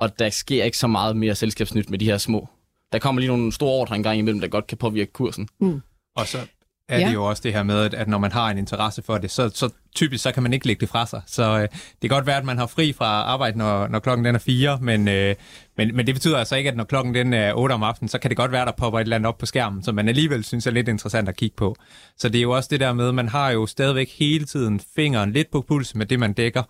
[0.00, 2.48] og der sker ikke så meget mere selskabsnyt med de her små.
[2.92, 5.48] Der kommer lige nogle store ordre engang imellem, der godt kan påvirke kursen.
[5.60, 5.80] Mm.
[6.16, 6.38] Og så
[6.88, 7.06] er ja.
[7.06, 9.50] det jo også det her med, at når man har en interesse for det, så,
[9.54, 11.22] så typisk så kan man ikke lægge det fra sig.
[11.26, 14.24] Så øh, det kan godt være, at man har fri fra arbejde, når, når klokken
[14.24, 15.34] den er fire, men, øh,
[15.76, 18.18] men, men det betyder altså ikke, at når klokken den er 8 om aftenen, så
[18.18, 20.08] kan det godt være, at der popper et eller andet op på skærmen, som man
[20.08, 21.76] alligevel synes er lidt interessant at kigge på.
[22.16, 25.32] Så det er jo også det der med, man har jo stadigvæk hele tiden fingeren
[25.32, 26.62] lidt på puls med det, man dækker,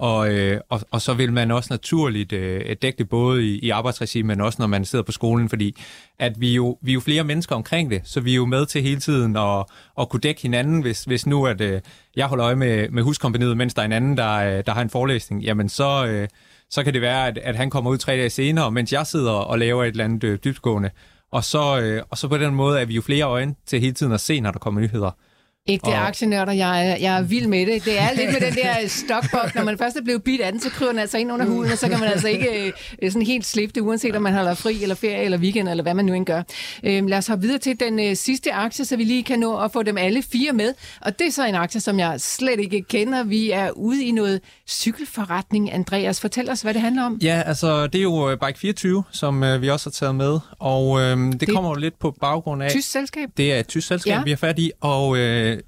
[0.00, 3.70] og, øh, og, og så vil man også naturligt øh, dække det både i, i
[3.70, 5.76] arbejdsregime, men også når man sidder på skolen, fordi
[6.18, 8.66] at vi jo, vi er jo flere mennesker omkring det, så vi er jo med
[8.66, 9.64] til hele tiden at,
[10.00, 11.80] at kunne dække hinanden, hvis, hvis nu at øh,
[12.16, 14.82] jeg holder øje med, med huskompaniet, mens der er en anden, der, øh, der har
[14.82, 16.28] en forelæsning, jamen så, øh,
[16.70, 19.32] så kan det være, at, at han kommer ud tre dage senere, mens jeg sidder
[19.32, 20.90] og laver et eller andet øh, dybtgående.
[21.32, 23.92] Og så, øh, og så på den måde er vi jo flere øjne til hele
[23.92, 25.10] tiden at se, når der kommer nyheder.
[25.66, 27.84] Ikke det Og- aktienørder, jeg er, jeg er vild med det.
[27.84, 29.54] Det er lidt med den der stokboks.
[29.54, 31.72] Når man først er blevet bidt af den, så kryber den altså ind under huden,
[31.72, 34.54] og så kan man altså ikke øh, sådan helt slippe det, uanset om man holder
[34.54, 36.42] fri, eller ferie, eller weekend, eller hvad man nu end gør.
[36.84, 39.58] Øh, lad os hoppe videre til den øh, sidste aktie, så vi lige kan nå
[39.58, 40.74] at få dem alle fire med.
[41.00, 43.24] Og det er så en aktie, som jeg slet ikke kender.
[43.24, 44.40] Vi er ude i noget
[44.70, 45.72] cykelforretning.
[45.72, 47.18] Andreas, fortæl os, hvad det handler om.
[47.22, 50.38] Ja, altså det er jo øh, Bike 24, som øh, vi også har taget med,
[50.58, 52.70] og øh, det, det kommer jo lidt på baggrund af...
[52.70, 53.28] Tysk selskab.
[53.36, 54.22] Det er et tysk selskab, Ja.
[54.22, 55.58] vi har fat i, og øh,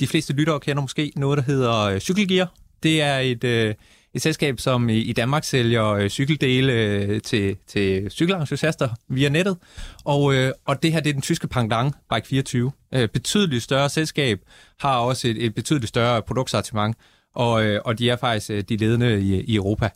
[0.00, 2.52] de fleste lyttere kender måske noget, der hedder øh, Cykelgear.
[2.82, 3.74] Det er et, øh,
[4.14, 9.56] et selskab, som i, Danmark sælger øh, cykeldele øh, til, til cykelentusiaster via nettet.
[10.04, 10.22] Og,
[10.66, 12.72] og det her det er den tyske pendant, Bike 24.
[12.94, 14.40] Øh, betydeligt større selskab,
[14.80, 16.96] har også et, et betydeligt større produktsortiment,
[17.34, 19.88] og, øh, og de er faktisk øh, de ledende i, i Europa.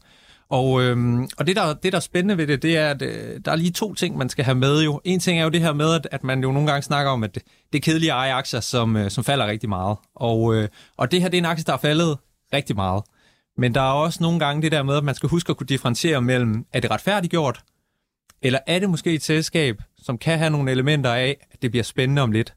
[0.48, 3.40] Og, øhm, og det, der, det, der er spændende ved det, det er, at øh,
[3.44, 5.00] der er lige to ting, man skal have med jo.
[5.04, 7.24] En ting er jo det her med, at, at man jo nogle gange snakker om,
[7.24, 9.96] at det, det er kedelige at eje aktier, som, øh, som falder rigtig meget.
[10.14, 12.18] Og, øh, og det her, det er en aktie, der er faldet
[12.52, 13.02] rigtig meget.
[13.58, 15.66] Men der er også nogle gange det der med, at man skal huske at kunne
[15.66, 17.60] differentiere mellem, er det retfærdiggjort,
[18.42, 21.84] eller er det måske et selskab, som kan have nogle elementer af, at det bliver
[21.84, 22.54] spændende om lidt.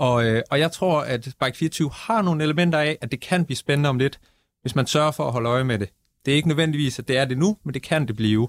[0.00, 3.44] Og, øh, og jeg tror, at Bike 24 har nogle elementer af, at det kan
[3.44, 4.20] blive spændende om lidt,
[4.62, 5.88] hvis man sørger for at holde øje med det.
[6.24, 8.48] Det er ikke nødvendigvis, at det er det nu, men det kan det blive.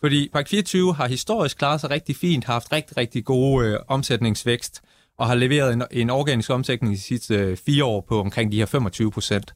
[0.00, 3.78] Fordi Park 24 har historisk klaret sig rigtig fint, har haft rigtig, rigtig gode øh,
[3.88, 4.80] omsætningsvækst,
[5.18, 8.58] og har leveret en, en organisk omsætning de sidste øh, fire år på omkring de
[8.58, 9.54] her 25 procent.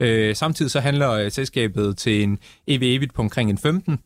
[0.00, 3.98] Øh, samtidig så handler øh, selskabet til en EV-EBIT på omkring en 15,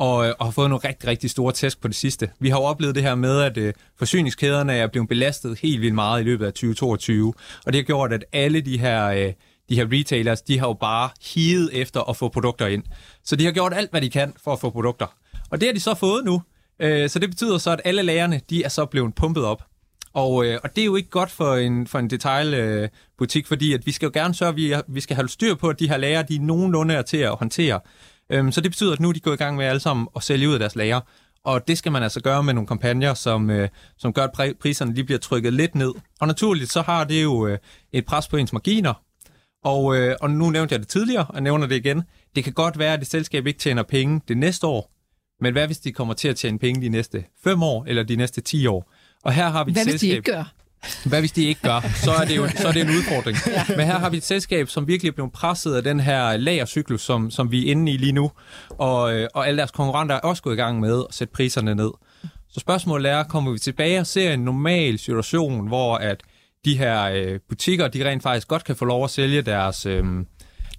[0.00, 2.30] og, øh, og har fået nogle rigtig, rigtig store tæsk på det sidste.
[2.38, 5.94] Vi har jo oplevet det her med, at øh, forsyningskæderne er blevet belastet helt vildt
[5.94, 7.34] meget i løbet af 2022,
[7.66, 9.06] og det har gjort, at alle de her...
[9.06, 9.32] Øh,
[9.68, 12.82] de her retailers, de har jo bare higet efter at få produkter ind.
[13.24, 15.06] Så de har gjort alt, hvad de kan for at få produkter.
[15.50, 16.42] Og det har de så fået nu.
[16.80, 19.62] Øh, Så det betyder så, at alle lagerne, de er så blevet pumpet op.
[20.12, 23.72] Og, øh, og det er jo ikke godt for en, for en detailbutik, øh, fordi
[23.72, 25.88] at vi skal jo gerne sørge, at vi, vi skal have styr på, at de
[25.88, 27.80] her lager, de er nogenlunde er til at håndtere.
[28.30, 30.22] Øhm, Så det betyder, at nu er de gået i gang med alle sammen at
[30.22, 31.00] sælge ud af deres lager.
[31.44, 33.68] Og det skal man altså gøre med nogle kampagner, som, øh,
[33.98, 35.92] som gør, at pri- priserne lige bliver trykket lidt ned.
[36.20, 37.58] Og naturligt, så har det jo øh,
[37.92, 38.94] et pres på ens marginer,
[39.64, 42.02] og, øh, og nu nævnte jeg det tidligere, og nævner det igen.
[42.36, 44.90] Det kan godt være, at det selskab ikke tjener penge det næste år,
[45.40, 48.16] men hvad hvis de kommer til at tjene penge de næste 5 år, eller de
[48.16, 48.92] næste 10 år?
[49.24, 50.10] Og her har vi et Hvad hvis selskab...
[50.10, 50.52] de ikke gør?
[51.04, 51.80] Hvad hvis de ikke gør?
[51.94, 53.36] Så er det jo så er det en udfordring.
[53.78, 57.02] Men her har vi et selskab, som virkelig er blevet presset af den her lagercyklus,
[57.02, 58.30] som, som vi er inde i lige nu.
[58.68, 61.74] Og, øh, og alle deres konkurrenter er også gået i gang med at sætte priserne
[61.74, 61.90] ned.
[62.50, 66.22] Så spørgsmålet er, kommer vi tilbage og ser en normal situation, hvor at
[66.64, 70.04] de her øh, butikker, de rent faktisk godt kan få lov at sælge deres, øh,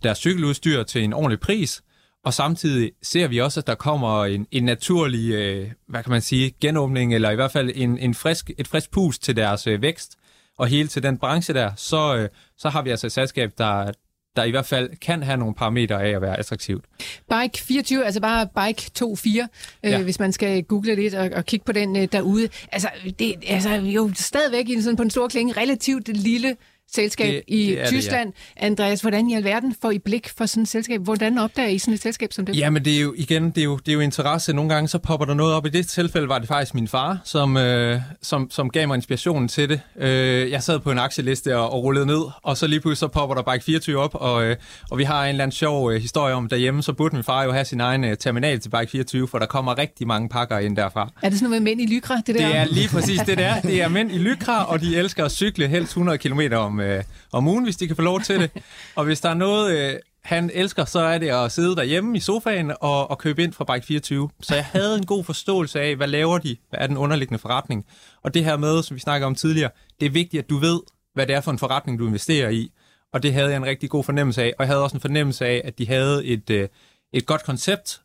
[0.03, 1.81] deres cykeludstyr til en ordentlig pris,
[2.25, 6.21] og samtidig ser vi også, at der kommer en, en naturlig, øh, hvad kan man
[6.21, 9.81] sige, genåbning, eller i hvert fald en, en frisk, et frisk pust til deres øh,
[9.81, 10.15] vækst,
[10.57, 13.91] og hele til den branche der, så, øh, så har vi altså et selskab, der,
[14.35, 16.85] der i hvert fald kan have nogle parametre af at være attraktivt.
[17.29, 19.41] Bike 24, altså bare Bike 24,
[19.83, 20.01] øh, Ja.
[20.01, 22.49] hvis man skal google lidt og, og kigge på den øh, derude.
[22.71, 26.55] Altså, det altså, jo stadigvæk i, sådan på en stor klinge relativt lille
[26.95, 27.87] selskab Det- i det er det, ja.
[27.87, 28.33] Tyskland.
[28.57, 31.01] Andreas, hvordan i alverden får I blik for sådan et selskab?
[31.01, 32.57] Hvordan opdager I sådan et selskab som det?
[32.57, 34.53] Ja, men det er jo igen, det er jo, det er jo interesse.
[34.53, 35.65] Nogle gange så popper der noget op.
[35.65, 39.47] I det tilfælde var det faktisk min far, som, øh, som, som gav mig inspirationen
[39.47, 39.81] til det.
[39.99, 43.07] Øh, jeg sad på en aktieliste og, og rullede ned, og så lige pludselig så
[43.07, 44.55] popper der Bike 24 op, og, øh,
[44.91, 47.43] og vi har en eller anden sjov øh, historie om derhjemme, så burde min far
[47.43, 50.57] jo have sin egen øh, terminal til Bike 24, for der kommer rigtig mange pakker
[50.59, 51.09] ind derfra.
[51.21, 52.47] Er det sådan noget med mænd i lykra, det der?
[52.47, 53.61] Det er lige præcis det, det er.
[53.61, 57.03] Det er mænd i lykra, og de elsker at cykle helst 100 km om, øh,
[57.31, 58.51] om ugen, hvis de kan få lov til det.
[58.95, 62.19] Og hvis der er noget, øh, han elsker, så er det at sidde derhjemme i
[62.19, 64.29] sofaen og, og købe ind fra Bike 24.
[64.41, 66.57] Så jeg havde en god forståelse af, hvad laver de?
[66.69, 67.85] Hvad er den underliggende forretning?
[68.23, 69.69] Og det her med, som vi snakker om tidligere,
[69.99, 70.79] det er vigtigt, at du ved,
[71.13, 72.71] hvad det er for en forretning, du investerer i.
[73.13, 74.53] Og det havde jeg en rigtig god fornemmelse af.
[74.59, 76.67] Og jeg havde også en fornemmelse af, at de havde et, øh,
[77.13, 78.01] et godt koncept,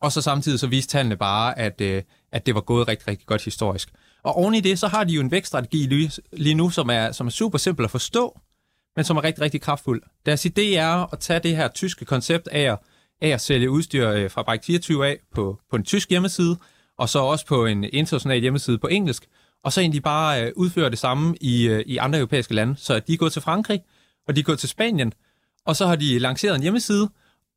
[0.00, 3.26] og så samtidig så viste tallene bare, at, øh, at det var gået rigtig, rigtig
[3.26, 3.92] godt historisk.
[4.24, 7.12] Og oven i det, så har de jo en vækststrategi lige, lige nu, som er,
[7.12, 8.40] som er super simpel at forstå,
[8.96, 10.02] men som er rigtig, rigtig kraftfuld.
[10.26, 12.78] Deres idé er at tage det her tyske koncept af at,
[13.20, 16.56] af at sælge udstyr øh, fra Bike 24 af på, på en tysk hjemmeside,
[16.98, 19.26] og så også på en international hjemmeside på engelsk,
[19.64, 22.76] og så egentlig bare øh, udføre det samme i, øh, i andre europæiske lande.
[22.76, 23.80] Så de er gået til Frankrig,
[24.28, 25.12] og de er gået til Spanien,
[25.66, 27.08] og så har de lanceret en hjemmeside,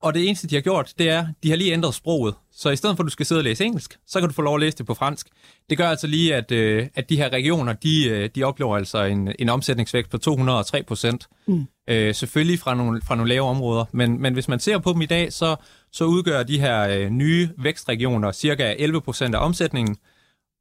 [0.01, 2.35] og det eneste, de har gjort, det er, de har lige ændret sproget.
[2.51, 4.41] Så i stedet for, at du skal sidde og læse engelsk, så kan du få
[4.41, 5.27] lov at læse det på fransk.
[5.69, 9.03] Det gør altså lige, at, øh, at de her regioner, de, øh, de oplever altså
[9.03, 11.27] en, en omsætningsvækst på 203 procent.
[11.47, 11.65] Mm.
[11.89, 15.01] Øh, selvfølgelig fra nogle, fra nogle lave områder, men, men hvis man ser på dem
[15.01, 15.55] i dag, så,
[15.91, 19.97] så udgør de her øh, nye vækstregioner cirka 11 procent af omsætningen.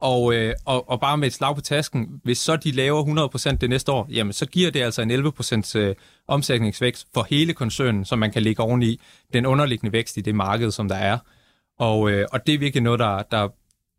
[0.05, 3.57] Og, øh, og, og bare med et slag på tasken, hvis så de laver 100%
[3.57, 5.95] det næste år, jamen så giver det altså en 11% øh,
[6.29, 9.01] omsætningsvækst for hele koncernen, som man kan lægge oveni
[9.33, 11.19] den underliggende vækst i det marked, som der er.
[11.79, 13.49] Og, øh, og det er virkelig noget, der, der,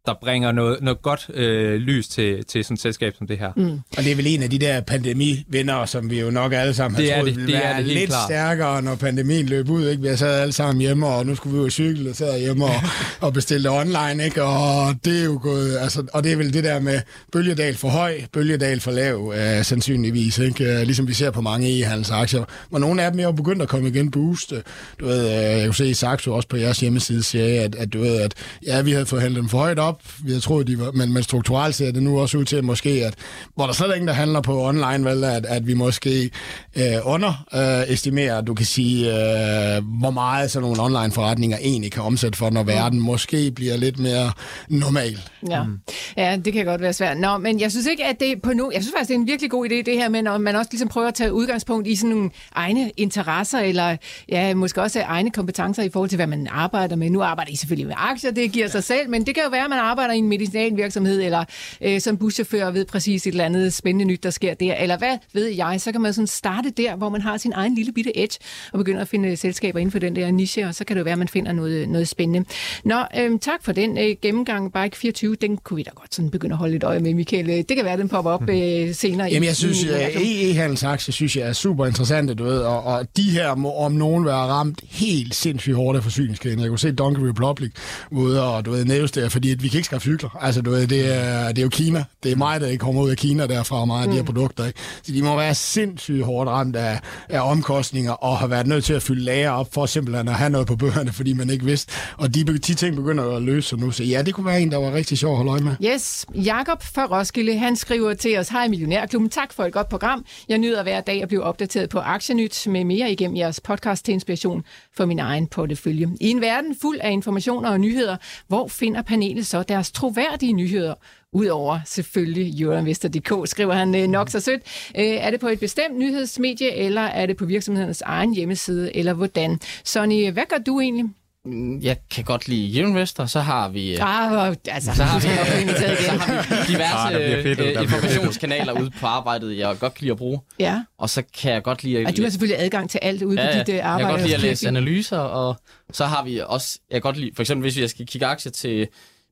[0.06, 3.51] der bringer noget, noget godt øh, lys til, til sådan et selskab som det her.
[3.56, 3.72] Mm.
[3.97, 7.01] Og det er vel en af de der pandemivinder, som vi jo nok alle sammen
[7.01, 8.24] Det har er troet det, ville det er være det helt lidt klart.
[8.30, 9.88] stærkere, når pandemien løb ud.
[9.89, 10.01] Ikke?
[10.01, 12.66] Vi har sad alle sammen hjemme, og nu skulle vi jo cykle og sad hjemme
[12.66, 12.72] og,
[13.28, 14.26] og bestille det online.
[14.26, 14.43] Ikke?
[14.43, 17.01] Og det er jo gået, altså, og det er vel det der med
[17.32, 20.38] bølgedal for høj, bølgedal for lav, øh, sandsynligvis.
[20.38, 20.66] Ikke?
[20.66, 22.43] Øh, Ligesom vi ser på mange e-handelsaktier.
[22.72, 24.64] Men nogle af dem er jo begyndt at komme igen booste.
[24.99, 27.93] Du ved, øh, jeg kunne se i Saxo også på jeres hjemmeside siger, at, at,
[27.93, 28.34] du ved, at
[28.68, 29.94] ja, vi havde fået handlet dem for højt op.
[30.23, 32.63] Vi havde troet, de var, men, men strukturelt ser det nu også ud til, at
[32.63, 33.13] måske, at,
[33.55, 36.29] hvor der slet ikke der handler på online, vel, at, at vi måske
[36.75, 42.37] øh, underestimerer, du kan sige, øh, hvor meget sådan nogle online forretninger egentlig kan omsætte
[42.37, 44.31] for, når verden måske bliver lidt mere
[44.69, 45.19] normal.
[45.49, 45.63] Ja.
[45.63, 45.79] Mm.
[46.17, 47.17] ja, det kan godt være svært.
[47.17, 48.71] Nå, men jeg synes ikke, at det på nu...
[48.73, 50.69] Jeg synes faktisk, det er en virkelig god idé, det her med, når man også
[50.71, 53.97] ligesom prøver at tage udgangspunkt i sådan nogle egne interesser, eller
[54.29, 57.09] ja, måske også egne kompetencer i forhold til, hvad man arbejder med.
[57.09, 59.63] Nu arbejder I selvfølgelig med aktier, det giver sig selv, men det kan jo være,
[59.63, 61.43] at man arbejder i en medicinalvirksomhed, eller
[61.81, 65.17] øh, som buschauffør ved præcis et eller andet spændende nyt, der sker der, eller hvad
[65.33, 68.19] ved jeg, så kan man sådan starte der, hvor man har sin egen lille bitte
[68.23, 68.38] edge,
[68.73, 71.03] og begynder at finde selskaber inden for den der niche, og så kan det jo
[71.03, 72.49] være, at man finder noget, noget spændende.
[72.86, 76.31] Nå, øh, tak for den øh, gennemgang, Bike 24, den kunne vi da godt sådan
[76.31, 77.49] begynde at holde lidt øje med, Michael.
[77.49, 79.27] Øh, Det kan være, at den popper op øh, senere.
[79.27, 83.23] Jamen, i- jeg synes, e-handelsaktier synes jeg er super interessante, du ved, og, og de
[83.23, 86.59] her må om nogen være ramt helt sindssygt hårdt af forsyningskæden.
[86.59, 87.71] Jeg kunne se Donkey Republic
[88.11, 90.38] ude og, du ved, nævnes der, fordi at vi kan ikke skaffe cykler.
[90.41, 92.03] Altså, du ved, det er, det er jo Kina.
[92.23, 94.23] Det er mig, der ikke kommer ud af Kina derfra, og meget af de her
[94.23, 94.80] produkter, ikke?
[95.03, 96.99] Så de må være sindssygt hårdt ramt af,
[97.30, 100.49] af omkostninger, og har været nødt til at fylde lager op, for simpelthen at have
[100.49, 101.93] noget på bøgerne, fordi man ikke vidste.
[102.17, 104.71] Og de, de ting begynder at løse sig nu, så ja, det kunne være en,
[104.71, 105.76] der var rigtig sjov at holde øje med.
[105.93, 110.26] Yes, Jakob fra Roskilde, han skriver til os, Hej Millionærklubben, tak for et godt program.
[110.49, 114.13] Jeg nyder hver dag at blive opdateret på Aktienyt med mere igennem jeres podcast til
[114.13, 114.63] inspiration
[114.97, 116.07] for min egen portefølje.
[116.21, 118.17] I en verden fuld af informationer og nyheder,
[118.47, 120.93] hvor finder panelet så deres troværdige nyheder?
[121.34, 124.61] Udover selvfølgelig Euroinvestor.dk, skriver han øh, nok så sødt.
[124.97, 129.13] Øh, er det på et bestemt nyhedsmedie, eller er det på virksomhedernes egen hjemmeside, eller
[129.13, 129.59] hvordan?
[129.84, 131.05] Sonny, hvad gør du egentlig?
[131.45, 133.93] Mm, Jeg kan godt lide Investor, så har vi...
[133.93, 139.05] øh, Ah, altså, Så har vi, så har vi diverse Ah, fedt, informationskanaler ude på
[139.07, 140.39] arbejdet, jeg godt kan lide at bruge.
[140.59, 142.07] Ja, Og så kan jeg godt lide at...
[142.07, 143.59] og du har selvfølgelig adgang til alt ude Ja, på ja.
[143.59, 144.07] dit øh, jeg arbejde.
[144.07, 145.55] kan godt lide at læse analyser, og
[145.93, 148.51] så har vi også, jeg kan godt lide, for eksempel hvis jeg skal kigge aktier
[148.51, 148.88] til,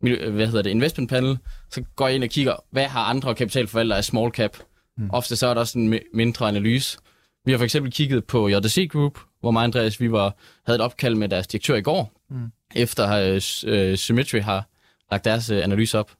[0.10, 1.38] hvad hedder det, investment panel,
[1.72, 4.58] så går jeg ind og kigger, hvad har andre kapitalforvaltere af small cap?
[4.97, 5.10] Mm.
[5.10, 6.97] Ofte så er der også en mi- mindre analyse.
[7.45, 10.36] Vi har for eksempel kigget på JDC Group, hvor mig og Andreas, vi var,
[10.66, 12.51] havde et opkald med deres direktør i går, mm.
[12.76, 14.68] efter at uh, Symmetry har
[15.12, 16.12] lagt deres uh, analyse op.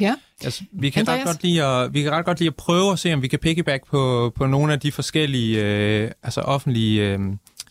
[0.00, 1.26] Ja, Altså, vi, kan ret Andreas?
[1.26, 3.38] godt lide at, vi kan ret godt lide at prøve at se, om vi kan
[3.38, 7.18] piggyback på, på nogle af de forskellige øh, altså offentlige øh,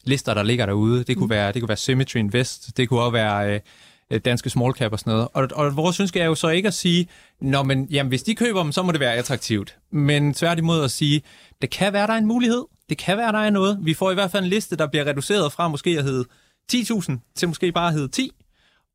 [0.04, 1.04] lister, der ligger derude.
[1.04, 3.60] Det kunne, være, det kunne være Symmetry Invest, det kunne også være øh,
[4.12, 5.28] Øh, danske small cap og sådan noget.
[5.34, 7.08] Og, og vores ønske er jo så ikke at sige,
[7.42, 9.78] Nå, men jamen, hvis de køber dem, så må det være attraktivt.
[9.92, 11.22] Men tværtimod at sige,
[11.62, 12.66] det kan være, der er en mulighed.
[12.90, 13.80] Det kan være, der er noget.
[13.82, 16.26] Vi får i hvert fald en liste, der bliver reduceret fra måske at hedde
[16.74, 18.32] 10.000 til måske bare at hedde 10.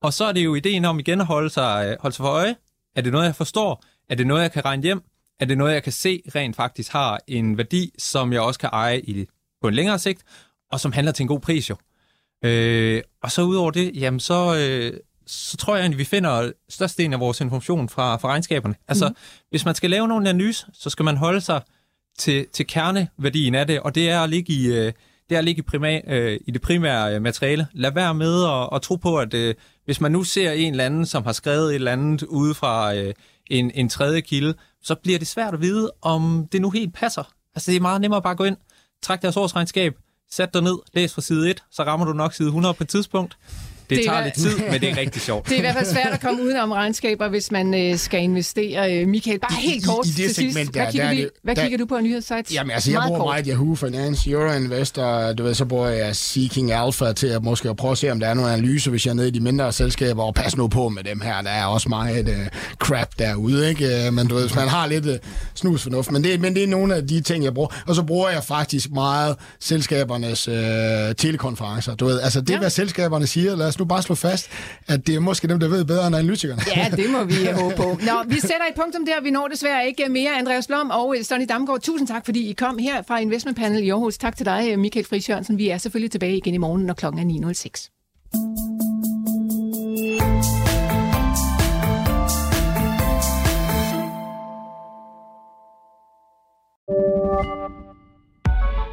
[0.03, 2.31] Og så er det jo ideen om igen at holde sig, øh, holde sig for
[2.31, 2.57] øje.
[2.97, 3.85] Er det noget, jeg forstår?
[4.11, 5.03] Er det noget, jeg kan regne hjem?
[5.41, 8.71] Er det noget, jeg kan se rent faktisk har en værdi, som jeg også kan
[8.73, 9.27] eje i,
[9.62, 10.23] på en længere sigt,
[10.73, 11.77] og som handler til en god pris jo?
[12.45, 17.12] Øh, og så udover det, jamen så, øh, så tror jeg, at vi finder størstedelen
[17.12, 18.74] af vores information fra, fra regnskaberne.
[18.89, 19.14] Altså, mm.
[19.51, 21.61] hvis man skal lave nogle analyse, så skal man holde sig
[22.18, 24.93] til, til kerneværdien af det, og det er at ligge i, øh,
[25.29, 27.66] det er at ligge i, primæ, øh, i det primære øh, materiale.
[27.72, 29.55] Lad være med at, at tro på, at øh,
[29.85, 32.95] hvis man nu ser en eller anden, som har skrevet et eller andet ude fra
[32.95, 33.14] øh,
[33.47, 37.33] en, en tredje kilde, så bliver det svært at vide, om det nu helt passer.
[37.55, 38.57] Altså, det er meget nemmere at bare gå ind,
[39.03, 39.95] træk deres årsregnskab,
[40.31, 42.89] sæt dig ned, læs fra side 1, så rammer du nok side 100 på et
[42.89, 43.37] tidspunkt.
[43.91, 45.47] Det, Det er tager hvad- lidt tid, men det er rigtig sjovt.
[45.49, 48.95] Det er i hvert fald svært at komme udenom regnskaber, hvis man øh, skal investere.
[48.95, 50.37] Øh, Michael, bare I- helt i- kort i det til sidst.
[50.55, 52.55] segment Hvad der, kigger, der er hvad der- kigger du på af nyhedssites?
[52.55, 53.34] Jamen altså, jeg Meget bruger kort.
[53.34, 57.68] meget Yahoo Finance, Euro Investor, du ved, så bruger jeg Seeking Alpha til at måske
[57.68, 59.41] at prøve at se, om der er nogle analyser, hvis jeg er nede i de
[59.41, 62.34] mindre selskaber, og pas nu på med dem her, der er også meget uh,
[62.78, 64.07] crap derude, ikke?
[64.07, 65.12] Øh, Men du ved, hvis man har lidt uh,
[65.55, 67.68] snusfornuft, men det, men det er nogle af de ting, jeg bruger.
[67.87, 70.55] Og så bruger jeg faktisk meget selskabernes uh,
[71.18, 72.59] telekonferencer, du ved, altså det, ja.
[72.59, 74.49] hvad selskaberne siger, lad os nu bare slå fast,
[74.89, 76.62] at det er måske dem, der ved bedre end analytikerne.
[76.77, 77.83] Ja, det må vi håbe på.
[77.83, 79.22] Nå, vi sætter et punktum der.
[79.22, 80.39] Vi når desværre ikke mere.
[80.39, 83.89] Andreas Blom og Sonny Damgaard, tusind tak, fordi I kom her fra Investment Panel i
[83.91, 84.18] Aarhus.
[84.18, 85.59] Tak til dig, Michael Friis Jørgensen.
[85.59, 87.93] Vi er selvfølgelig tilbage igen i morgen, når klokken er 9.06.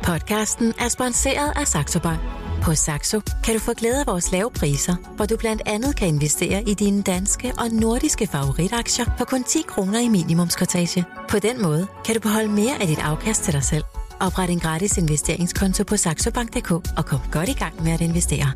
[0.03, 2.19] Podcasten er sponsoreret af Saxo Bank.
[2.63, 6.07] På Saxo kan du få glæde af vores lave priser, hvor du blandt andet kan
[6.07, 11.05] investere i dine danske og nordiske favoritaktier for kun 10 kroner i minimumskortage.
[11.29, 13.83] På den måde kan du beholde mere af dit afkast til dig selv.
[14.19, 18.53] Opret en gratis investeringskonto på saxobank.dk og kom godt i gang med at investere.